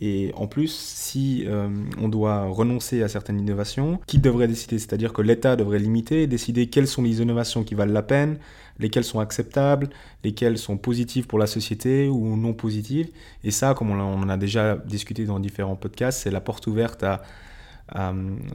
et 0.00 0.32
en 0.36 0.46
plus, 0.46 0.74
si 0.74 1.44
euh, 1.46 1.68
on 1.98 2.08
doit 2.08 2.44
renoncer 2.46 3.02
à 3.02 3.08
certaines 3.08 3.40
innovations, 3.40 3.98
qui 4.06 4.18
devrait 4.18 4.46
décider? 4.46 4.78
C'est-à-dire 4.78 5.14
que 5.14 5.22
l'État 5.22 5.56
devrait 5.56 5.78
limiter 5.78 6.26
décider 6.26 6.66
quelles 6.66 6.86
sont 6.86 7.02
les 7.02 7.22
innovations 7.22 7.64
qui 7.64 7.74
valent 7.74 7.94
la 7.94 8.02
peine, 8.02 8.38
lesquelles 8.78 9.04
sont 9.04 9.20
acceptables, 9.20 9.88
lesquelles 10.22 10.58
sont 10.58 10.76
positives 10.76 11.26
pour 11.26 11.38
la 11.38 11.46
société 11.46 12.08
ou 12.08 12.36
non 12.36 12.52
positives. 12.52 13.08
Et 13.42 13.50
ça, 13.50 13.72
comme 13.72 13.90
on 13.90 13.98
en 13.98 14.28
a 14.28 14.36
déjà 14.36 14.76
discuté 14.76 15.24
dans 15.24 15.40
différents 15.40 15.76
podcasts, 15.76 16.20
c'est 16.22 16.30
la 16.30 16.42
porte 16.42 16.66
ouverte 16.66 17.02
à, 17.02 17.22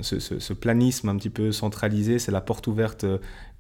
ce, 0.01 0.19
ce, 0.19 0.53
planisme 0.53 1.07
un 1.07 1.15
petit 1.15 1.29
peu 1.29 1.53
centralisé, 1.53 2.19
c'est 2.19 2.33
la 2.33 2.41
porte 2.41 2.67
ouverte 2.67 3.05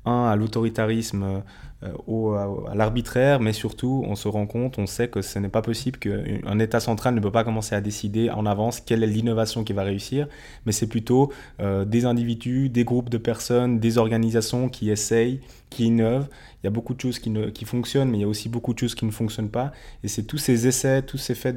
un, 0.05 0.25
à 0.25 0.35
l'autoritarisme, 0.35 1.43
euh, 1.83 2.67
à 2.69 2.75
l'arbitraire, 2.75 3.39
mais 3.39 3.53
surtout, 3.53 4.03
on 4.07 4.15
se 4.15 4.27
rend 4.27 4.45
compte, 4.45 4.77
on 4.77 4.85
sait 4.85 5.07
que 5.07 5.23
ce 5.23 5.39
n'est 5.39 5.49
pas 5.49 5.63
possible 5.63 5.97
qu'un 5.97 6.59
État 6.59 6.79
central 6.79 7.15
ne 7.15 7.19
peut 7.19 7.31
pas 7.31 7.43
commencer 7.43 7.73
à 7.73 7.81
décider 7.81 8.29
en 8.29 8.45
avance 8.45 8.81
quelle 8.81 9.03
est 9.03 9.07
l'innovation 9.07 9.63
qui 9.63 9.73
va 9.73 9.81
réussir, 9.81 10.27
mais 10.67 10.73
c'est 10.73 10.85
plutôt 10.85 11.31
euh, 11.59 11.83
des 11.83 12.05
individus, 12.05 12.69
des 12.69 12.83
groupes 12.83 13.09
de 13.09 13.17
personnes, 13.17 13.79
des 13.79 13.97
organisations 13.97 14.69
qui 14.69 14.91
essayent, 14.91 15.39
qui 15.71 15.85
innovent. 15.85 16.27
Il 16.61 16.65
y 16.65 16.67
a 16.67 16.71
beaucoup 16.71 16.93
de 16.93 17.01
choses 17.01 17.17
qui, 17.17 17.31
ne, 17.31 17.47
qui 17.47 17.65
fonctionnent, 17.65 18.11
mais 18.11 18.19
il 18.19 18.21
y 18.21 18.25
a 18.25 18.27
aussi 18.27 18.47
beaucoup 18.47 18.75
de 18.75 18.79
choses 18.79 18.93
qui 18.93 19.05
ne 19.05 19.11
fonctionnent 19.11 19.49
pas. 19.49 19.71
Et 20.03 20.07
c'est 20.07 20.23
tous 20.23 20.37
ces 20.37 20.67
essais, 20.67 21.01
tous 21.01 21.17
ces 21.17 21.33
faits 21.33 21.55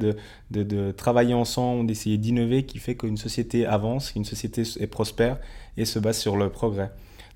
de 0.49 0.91
travailler 0.91 1.35
ensemble, 1.35 1.85
d'essayer 1.85 2.17
d'innover 2.17 2.63
qui 2.63 2.79
fait 2.79 2.95
qu'une 2.95 3.17
société 3.17 3.67
avance, 3.67 4.11
qu'une 4.11 4.25
société 4.25 4.63
est 4.79 4.87
prospère 4.87 5.37
et 5.77 5.85
se 5.85 5.99
base 5.99 6.17
sur 6.17 6.35
le 6.35 6.49
progrès. 6.49 6.89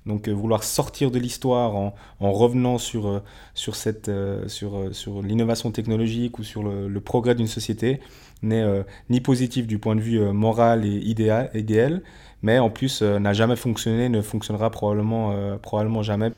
Donc 0.06 0.28
euh, 0.28 0.32
vouloir 0.32 0.64
sortir 0.64 1.10
de 1.10 1.18
l'histoire 1.18 1.74
en, 1.76 1.92
revenant 2.20 2.78
sur, 2.78 3.06
euh, 3.06 3.22
sur, 3.54 3.74
euh, 4.08 4.48
sur, 4.48 4.94
sur 4.94 5.22
l'innovation 5.22 5.70
technologique 5.70 6.38
ou 6.38 6.44
sur 6.44 6.62
le, 6.62 7.00
progrès 7.00 7.34
d'une 7.34 7.46
société 7.46 8.00
n'est 8.42 8.64
ni 9.08 9.20
positif 9.20 9.66
du 9.66 9.78
point 9.78 9.96
de 9.96 10.00
vue 10.00 10.20
moral 10.32 10.84
et 10.84 10.96
idéal, 10.96 11.50
idéal 11.54 12.02
mais 12.42 12.58
en 12.58 12.70
plus 12.70 13.02
n'a 13.02 13.32
jamais 13.32 13.56
fonctionné, 13.56 14.08
ne 14.08 14.20
fonctionnera 14.22 14.70
probablement, 14.70 15.58
probablement 15.58 16.02
jamais. 16.02 16.30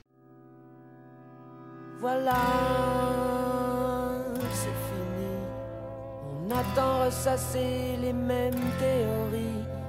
Voilà, 2.01 2.35
c'est 4.51 4.67
fini. 4.67 5.37
On 6.41 6.51
attend 6.51 7.07
ressasser 7.07 7.97
les 8.01 8.13
mêmes 8.13 8.55
théories. 8.79 9.82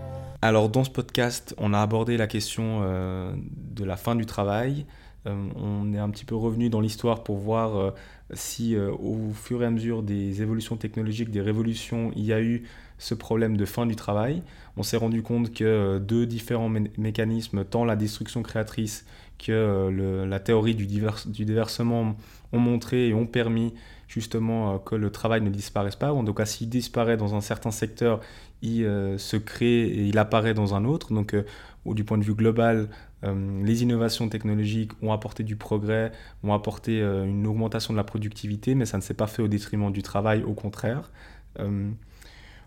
Alors 0.43 0.67
dans 0.67 0.83
ce 0.83 0.89
podcast, 0.89 1.55
on 1.57 1.73
a 1.73 1.79
abordé 1.79 2.17
la 2.17 2.27
question 2.27 2.81
euh, 2.83 3.33
de 3.47 3.85
la 3.85 3.95
fin 3.95 4.13
du 4.13 4.25
travail. 4.25 4.85
Euh, 5.25 5.47
on 5.55 5.93
est 5.93 5.97
un 5.97 6.09
petit 6.09 6.25
peu 6.25 6.35
revenu 6.35 6.69
dans 6.69 6.81
l'histoire 6.81 7.23
pour 7.23 7.37
voir 7.37 7.77
euh, 7.77 7.91
si 8.33 8.75
au 8.77 9.31
fur 9.33 9.63
et 9.63 9.65
à 9.65 9.69
mesure 9.69 10.03
des 10.03 10.41
évolutions 10.41 10.75
technologiques, 10.75 11.29
des 11.29 11.41
révolutions, 11.41 12.11
il 12.15 12.25
y 12.25 12.33
a 12.33 12.41
eu 12.41 12.63
ce 12.97 13.13
problème 13.13 13.57
de 13.57 13.65
fin 13.65 13.85
du 13.85 13.95
travail. 13.95 14.41
On 14.77 14.83
s'est 14.83 14.97
rendu 14.97 15.21
compte 15.21 15.53
que 15.53 15.99
deux 15.99 16.25
différents 16.25 16.69
mécanismes, 16.97 17.63
tant 17.63 17.85
la 17.85 17.95
destruction 17.95 18.41
créatrice 18.41 19.05
que 19.37 20.23
la 20.25 20.39
théorie 20.39 20.73
du, 20.73 20.87
du, 20.87 21.45
déversement, 21.45 22.15
ont 22.53 22.59
montré 22.59 23.09
et 23.09 23.13
ont 23.13 23.25
permis 23.25 23.73
justement 24.07 24.79
que 24.79 24.95
le 24.95 25.09
travail 25.11 25.41
ne 25.41 25.49
disparaisse 25.49 25.95
pas. 25.95 26.13
En 26.13 26.23
tout 26.23 26.33
cas, 26.33 26.45
s'il 26.45 26.69
disparaît 26.69 27.17
dans 27.17 27.35
un 27.35 27.41
certain 27.41 27.71
secteur, 27.71 28.21
il 28.63 28.85
euh, 28.85 29.17
se 29.17 29.37
crée 29.37 29.83
et 29.83 30.05
il 30.05 30.17
apparaît 30.17 30.53
dans 30.53 30.73
un 30.73 30.85
autre. 30.85 31.13
Donc, 31.13 31.33
euh, 31.33 31.43
du 31.85 32.03
point 32.03 32.17
de 32.17 32.23
vue 32.23 32.33
global, 32.33 32.89
euh, 33.23 33.63
les 33.63 33.83
innovations 33.83 34.29
technologiques 34.29 34.91
ont 35.01 35.11
apporté 35.11 35.43
du 35.43 35.55
progrès, 35.55 36.11
ont 36.43 36.53
apporté 36.53 36.99
une 37.01 37.45
augmentation 37.47 37.93
de 37.93 37.97
la 37.97 38.03
productivité, 38.03 38.75
mais 38.75 38.85
ça 38.85 38.97
ne 38.97 39.01
s'est 39.01 39.13
pas 39.13 39.27
fait 39.27 39.41
au 39.41 39.47
détriment 39.47 39.91
du 39.91 40.01
travail, 40.01 40.43
au 40.43 40.53
contraire. 40.53 41.11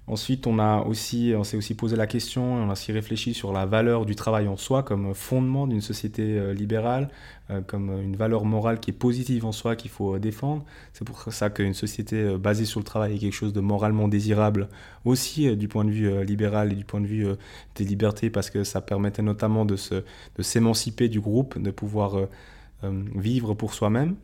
Ensuite, 0.08 0.46
on 0.46 0.60
a 0.60 0.82
aussi, 0.82 1.32
on 1.36 1.42
s'est 1.42 1.56
aussi 1.56 1.74
posé 1.74 1.96
la 1.96 2.06
question, 2.06 2.54
on 2.54 2.68
a 2.68 2.72
aussi 2.72 2.92
réfléchi 2.92 3.34
sur 3.34 3.52
la 3.52 3.66
valeur 3.66 4.06
du 4.06 4.14
travail 4.14 4.46
en 4.46 4.56
soi 4.56 4.84
comme 4.84 5.12
fondement 5.14 5.66
d'une 5.66 5.80
société 5.80 6.22
euh, 6.38 6.54
libérale, 6.54 7.08
euh, 7.50 7.60
comme 7.60 7.90
une 7.90 8.14
valeur 8.14 8.44
morale 8.44 8.78
qui 8.78 8.90
est 8.90 8.94
positive 8.94 9.44
en 9.44 9.50
soi 9.50 9.74
qu'il 9.74 9.90
faut 9.90 10.16
défendre. 10.20 10.64
C'est 10.92 11.04
pour 11.04 11.20
ça 11.32 11.50
qu'une 11.50 11.74
société 11.74 12.36
basée 12.38 12.66
sur 12.66 12.78
le 12.78 12.84
travail 12.84 13.16
est 13.16 13.18
quelque 13.18 13.32
chose 13.32 13.52
de 13.52 13.60
moralement 13.60 14.06
désirable 14.06 14.68
aussi 15.04 15.56
du 15.56 15.66
point 15.66 15.84
de 15.84 15.90
vue 15.90 16.24
libéral 16.24 16.72
et 16.72 16.76
du 16.76 16.84
point 16.84 17.00
de 17.00 17.06
vue 17.06 17.26
des 17.74 17.84
libertés 17.84 18.30
parce 18.30 18.48
que 18.50 18.62
ça 18.62 18.80
permettait 18.80 19.22
notamment 19.22 19.64
de, 19.64 19.74
se, 19.74 20.04
de 20.36 20.42
s'émanciper 20.42 21.08
du 21.08 21.20
groupe, 21.20 21.60
de 21.60 21.70
pouvoir 21.72 22.28
vivre 22.82 23.54
pour 23.54 23.74
soi-même, 23.74 24.16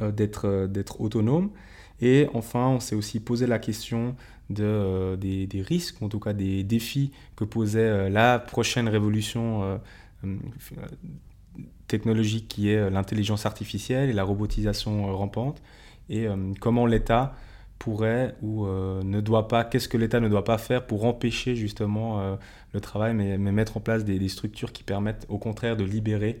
d'être, 0.00 0.66
d'être 0.66 1.00
autonome. 1.00 1.50
Et 2.00 2.28
enfin, 2.34 2.68
on 2.68 2.80
s'est 2.80 2.94
aussi 2.94 3.20
posé 3.20 3.46
la 3.46 3.58
question 3.58 4.14
de, 4.50 4.64
euh, 4.64 5.16
des, 5.16 5.62
risques, 5.62 6.02
en 6.02 6.08
tout 6.08 6.20
cas 6.20 6.32
des 6.32 6.64
défis 6.64 7.12
que 7.36 7.44
posait 7.44 7.80
euh, 7.80 8.08
la 8.08 8.38
prochaine 8.38 8.88
révolution 8.88 9.78
euh, 10.24 10.36
technologique 11.86 12.48
qui 12.48 12.70
est 12.70 12.90
l'intelligence 12.90 13.46
artificielle 13.46 14.10
et 14.10 14.12
la 14.12 14.24
robotisation 14.24 15.16
rampante, 15.16 15.62
et 16.10 16.26
comment 16.60 16.86
l'État 16.86 17.34
pourrait 17.78 18.34
ou 18.42 18.66
ne 18.66 19.20
doit 19.20 19.46
pas, 19.46 19.64
qu'est-ce 19.64 19.88
que 19.88 19.96
l'État 19.96 20.20
ne 20.20 20.28
doit 20.28 20.44
pas 20.44 20.58
faire 20.58 20.86
pour 20.86 21.04
empêcher 21.04 21.54
justement 21.54 22.38
le 22.72 22.80
travail, 22.80 23.14
mais, 23.14 23.38
mettre 23.38 23.76
en 23.76 23.80
place 23.80 24.04
des, 24.04 24.28
structures 24.28 24.72
qui 24.72 24.82
permettent 24.82 25.26
au 25.28 25.38
contraire 25.38 25.76
de 25.76 25.84
libérer 25.84 26.40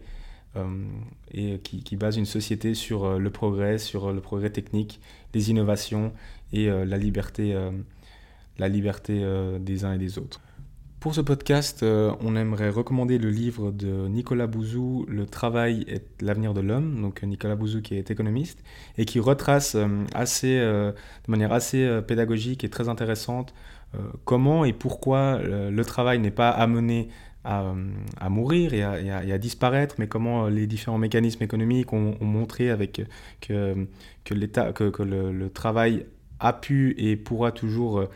et 1.32 1.58
qui, 1.60 1.82
qui 1.82 1.96
basent 1.96 2.16
une 2.16 2.26
société 2.26 2.74
sur 2.74 3.18
le 3.18 3.30
progrès, 3.30 3.78
sur 3.78 4.12
le 4.12 4.20
progrès 4.20 4.50
technique, 4.50 5.00
les 5.34 5.50
innovations 5.50 6.12
et 6.52 6.66
la 6.66 6.98
liberté 6.98 7.54
la 8.58 8.68
liberté 8.68 9.20
euh, 9.22 9.58
des 9.58 9.84
uns 9.84 9.94
et 9.94 9.98
des 9.98 10.18
autres. 10.18 10.40
Pour 11.00 11.14
ce 11.14 11.20
podcast, 11.20 11.84
euh, 11.84 12.12
on 12.20 12.34
aimerait 12.34 12.70
recommander 12.70 13.18
le 13.18 13.30
livre 13.30 13.70
de 13.70 14.08
Nicolas 14.08 14.48
Bouzou, 14.48 15.06
Le 15.08 15.26
travail 15.26 15.84
est 15.86 16.20
l'avenir 16.20 16.54
de 16.54 16.60
l'homme, 16.60 17.00
donc 17.00 17.22
Nicolas 17.22 17.54
Bouzou 17.54 17.82
qui 17.82 17.94
est 17.94 18.10
économiste, 18.10 18.64
et 18.96 19.04
qui 19.04 19.20
retrace 19.20 19.76
euh, 19.76 19.86
assez, 20.12 20.58
de 20.58 20.94
manière 21.28 21.52
assez 21.52 22.00
pédagogique 22.06 22.64
et 22.64 22.68
très 22.68 22.88
intéressante 22.88 23.54
comment 24.26 24.66
et 24.66 24.74
pourquoi 24.74 25.40
le 25.40 25.82
travail 25.82 26.18
n'est 26.18 26.30
pas 26.30 26.50
amené 26.50 27.08
à, 27.42 27.72
mourir 28.28 28.74
et 28.74 28.82
à, 28.82 29.00
et, 29.00 29.32
à, 29.32 29.38
disparaître, 29.38 29.94
mais 29.98 30.08
comment 30.08 30.48
les 30.48 30.66
différents 30.66 30.98
mécanismes 30.98 31.42
économiques 31.42 31.94
ont, 31.94 32.14
montré 32.20 32.68
avec 32.68 33.00
que, 33.40 33.86
que, 34.24 34.34
que, 34.34 35.02
le, 35.02 35.48
travail 35.48 36.04
a 36.38 36.52
pu 36.52 36.94
et 36.98 37.16
pourra 37.16 37.50
toujours 37.50 38.06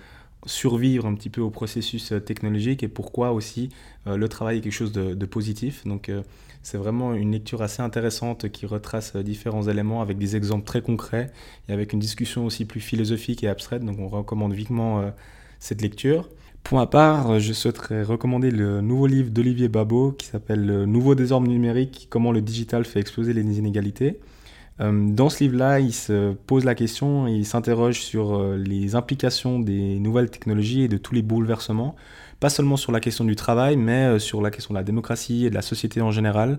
survivre 0.47 1.07
un 1.07 1.15
petit 1.15 1.31
peu 1.31 1.41
au 1.41 1.51
processus 1.51 2.13
euh, 2.13 2.21
technologique 2.21 2.83
et 2.83 2.89
pourquoi 2.89 3.33
aussi 3.33 3.69
euh, 4.07 4.17
le 4.17 4.29
travail 4.29 4.59
est 4.59 4.61
quelque 4.61 4.73
chose 4.73 4.93
de, 4.93 5.27
positif. 5.27 5.87
Donc 5.87 6.09
euh, 6.09 6.23
c'est 6.63 6.79
vraiment 6.79 7.15
une 7.15 7.33
lecture 7.33 7.63
assez 7.63 7.83
intéressante 7.83 8.49
qui 8.51 8.67
retrace 8.67 9.17
différents 9.17 9.69
éléments 9.69 10.03
avec 10.03 10.19
des 10.19 10.37
exemples 10.37 10.65
très 10.65 10.83
concrets 10.83 11.31
et 11.69 11.73
avec 11.73 11.93
une 11.93 11.99
discussion 11.99 12.45
aussi 12.47 12.65
plus 12.65 12.81
philosophique 12.81 13.43
et 13.43 13.49
abstraite. 13.49 13.85
Donc 13.85 13.99
on 13.99 14.09
recommande 14.09 14.53
vivement 14.53 15.13
cette 15.59 15.83
lecture. 15.83 16.29
Pour 16.63 16.79
ma 16.79 16.87
part, 16.87 17.41
je 17.41 17.53
souhaiterais 17.53 18.05
recommander 18.05 18.53
le 18.53 18.81
nouveau 18.81 19.09
livre 19.09 19.31
d'Olivier 19.31 19.69
Babot 19.69 20.13
qui 20.13 20.27
s'appelle 20.27 20.65
Le 20.65 20.87
nouveau 20.87 21.17
désordre 21.17 21.49
numérique, 21.49 22.07
comment 22.11 22.31
le 22.31 22.41
digital 22.41 22.85
fait 22.85 23.01
exploser 23.01 23.33
les 23.33 23.59
inégalités. 23.59 24.21
Euh, 24.81 25.11
dans 25.11 25.29
ce 25.29 25.45
livre-là, 25.45 25.81
il 25.81 25.93
se 25.93 26.33
pose 26.33 26.65
la 26.65 26.75
question, 26.75 27.27
il 27.27 27.45
s'interroge 27.45 28.01
sur 28.01 28.35
euh, 28.35 28.57
les 28.57 28.95
implications 28.95 29.59
des 29.59 29.99
nouvelles 29.99 30.31
technologies 30.31 30.83
et 30.83 30.89
de 30.89 30.97
tous 30.97 31.15
les 31.15 31.23
bouleversements, 31.23 31.95
pas 32.41 32.49
seulement 32.49 32.77
sur 32.77 32.91
la 32.91 33.01
question 33.01 33.25
du 33.25 33.37
travail, 33.37 33.77
mais 33.77 34.07
euh, 34.07 34.19
sur 34.19 34.41
la 34.41 34.51
question 34.51 34.75
de 34.75 34.79
la 34.79 34.85
démocratie 34.85 35.47
et 35.47 35.51
de 35.51 35.55
la 35.55 35.63
société 35.63 36.01
en 36.01 36.11
général. 36.11 36.59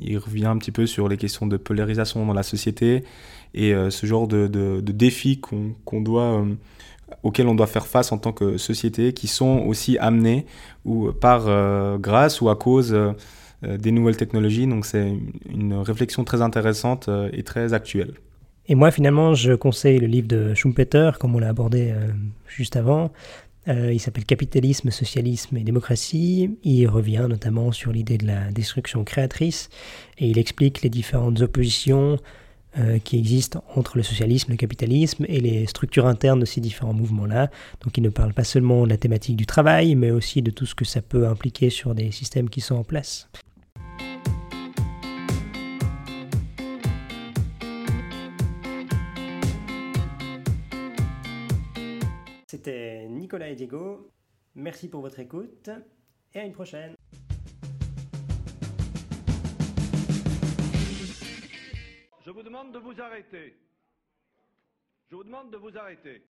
Il 0.00 0.18
revient 0.18 0.44
un 0.44 0.58
petit 0.58 0.70
peu 0.70 0.84
sur 0.84 1.08
les 1.08 1.16
questions 1.16 1.46
de 1.46 1.56
polarisation 1.56 2.26
dans 2.26 2.34
la 2.34 2.42
société 2.42 3.04
et 3.54 3.72
ce 3.88 4.04
genre 4.04 4.28
de, 4.28 4.82
défis 4.82 5.40
auxquels 7.22 7.48
on 7.48 7.54
doit 7.54 7.66
faire 7.66 7.86
face 7.86 8.12
en 8.12 8.18
tant 8.18 8.32
que 8.32 8.58
société, 8.58 9.14
qui 9.14 9.28
sont 9.28 9.64
aussi 9.66 9.96
amenés 9.96 10.44
ou 10.84 11.10
par 11.12 11.46
grâce 11.98 12.42
ou 12.42 12.50
à 12.50 12.56
cause 12.56 12.94
des 13.62 13.92
nouvelles 13.92 14.16
technologies. 14.16 14.66
Donc 14.66 14.86
c'est 14.86 15.14
une 15.48 15.74
réflexion 15.74 16.24
très 16.24 16.42
intéressante 16.42 17.08
euh, 17.08 17.30
et 17.32 17.42
très 17.42 17.72
actuelle. 17.72 18.14
Et 18.66 18.74
moi, 18.74 18.90
finalement, 18.90 19.34
je 19.34 19.52
conseille 19.52 19.98
le 19.98 20.06
livre 20.06 20.28
de 20.28 20.54
Schumpeter, 20.54 21.12
comme 21.18 21.34
on 21.34 21.38
l'a 21.38 21.48
abordé 21.48 21.90
euh, 21.90 22.08
juste 22.46 22.76
avant. 22.76 23.10
il 23.66 24.00
s'appelle 24.00 24.24
Capitalisme, 24.24 24.90
Socialisme 24.90 25.56
et 25.56 25.64
Démocratie. 25.64 26.56
Il 26.62 26.86
revient 26.88 27.26
notamment 27.28 27.72
sur 27.72 27.92
l'idée 27.92 28.18
de 28.18 28.26
la 28.26 28.50
destruction 28.50 29.04
créatrice 29.04 29.68
et 30.18 30.28
il 30.28 30.38
explique 30.38 30.82
les 30.82 30.90
différentes 30.90 31.40
oppositions 31.40 32.18
qui 33.04 33.18
existent 33.18 33.62
entre 33.76 33.98
le 33.98 34.02
socialisme, 34.02 34.50
le 34.50 34.56
capitalisme 34.56 35.26
et 35.28 35.40
les 35.40 35.66
structures 35.66 36.06
internes 36.06 36.40
de 36.40 36.46
ces 36.46 36.60
différents 36.60 36.94
mouvements-là. 36.94 37.50
Donc 37.84 37.98
il 37.98 38.02
ne 38.02 38.08
parle 38.08 38.32
pas 38.32 38.44
seulement 38.44 38.84
de 38.84 38.90
la 38.90 38.96
thématique 38.96 39.36
du 39.36 39.44
travail, 39.44 39.94
mais 39.94 40.10
aussi 40.10 40.40
de 40.40 40.50
tout 40.50 40.64
ce 40.64 40.74
que 40.74 40.86
ça 40.86 41.02
peut 41.02 41.28
impliquer 41.28 41.68
sur 41.68 41.94
des 41.94 42.10
systèmes 42.10 42.48
qui 42.48 42.62
sont 42.62 42.76
en 42.76 42.84
place. 42.84 43.28
Nicolas 53.32 53.48
et 53.48 53.54
Diego. 53.54 54.12
Merci 54.54 54.90
pour 54.90 55.00
votre 55.00 55.18
écoute 55.18 55.70
et 56.34 56.40
à 56.40 56.44
une 56.44 56.52
prochaine. 56.52 56.94
Je 62.26 62.30
vous 62.30 62.42
demande 62.42 62.74
de 62.74 62.78
vous 62.78 63.00
arrêter. 63.00 63.56
Je 65.10 65.16
vous 65.16 65.24
demande 65.24 65.50
de 65.50 65.56
vous 65.56 65.74
arrêter. 65.78 66.26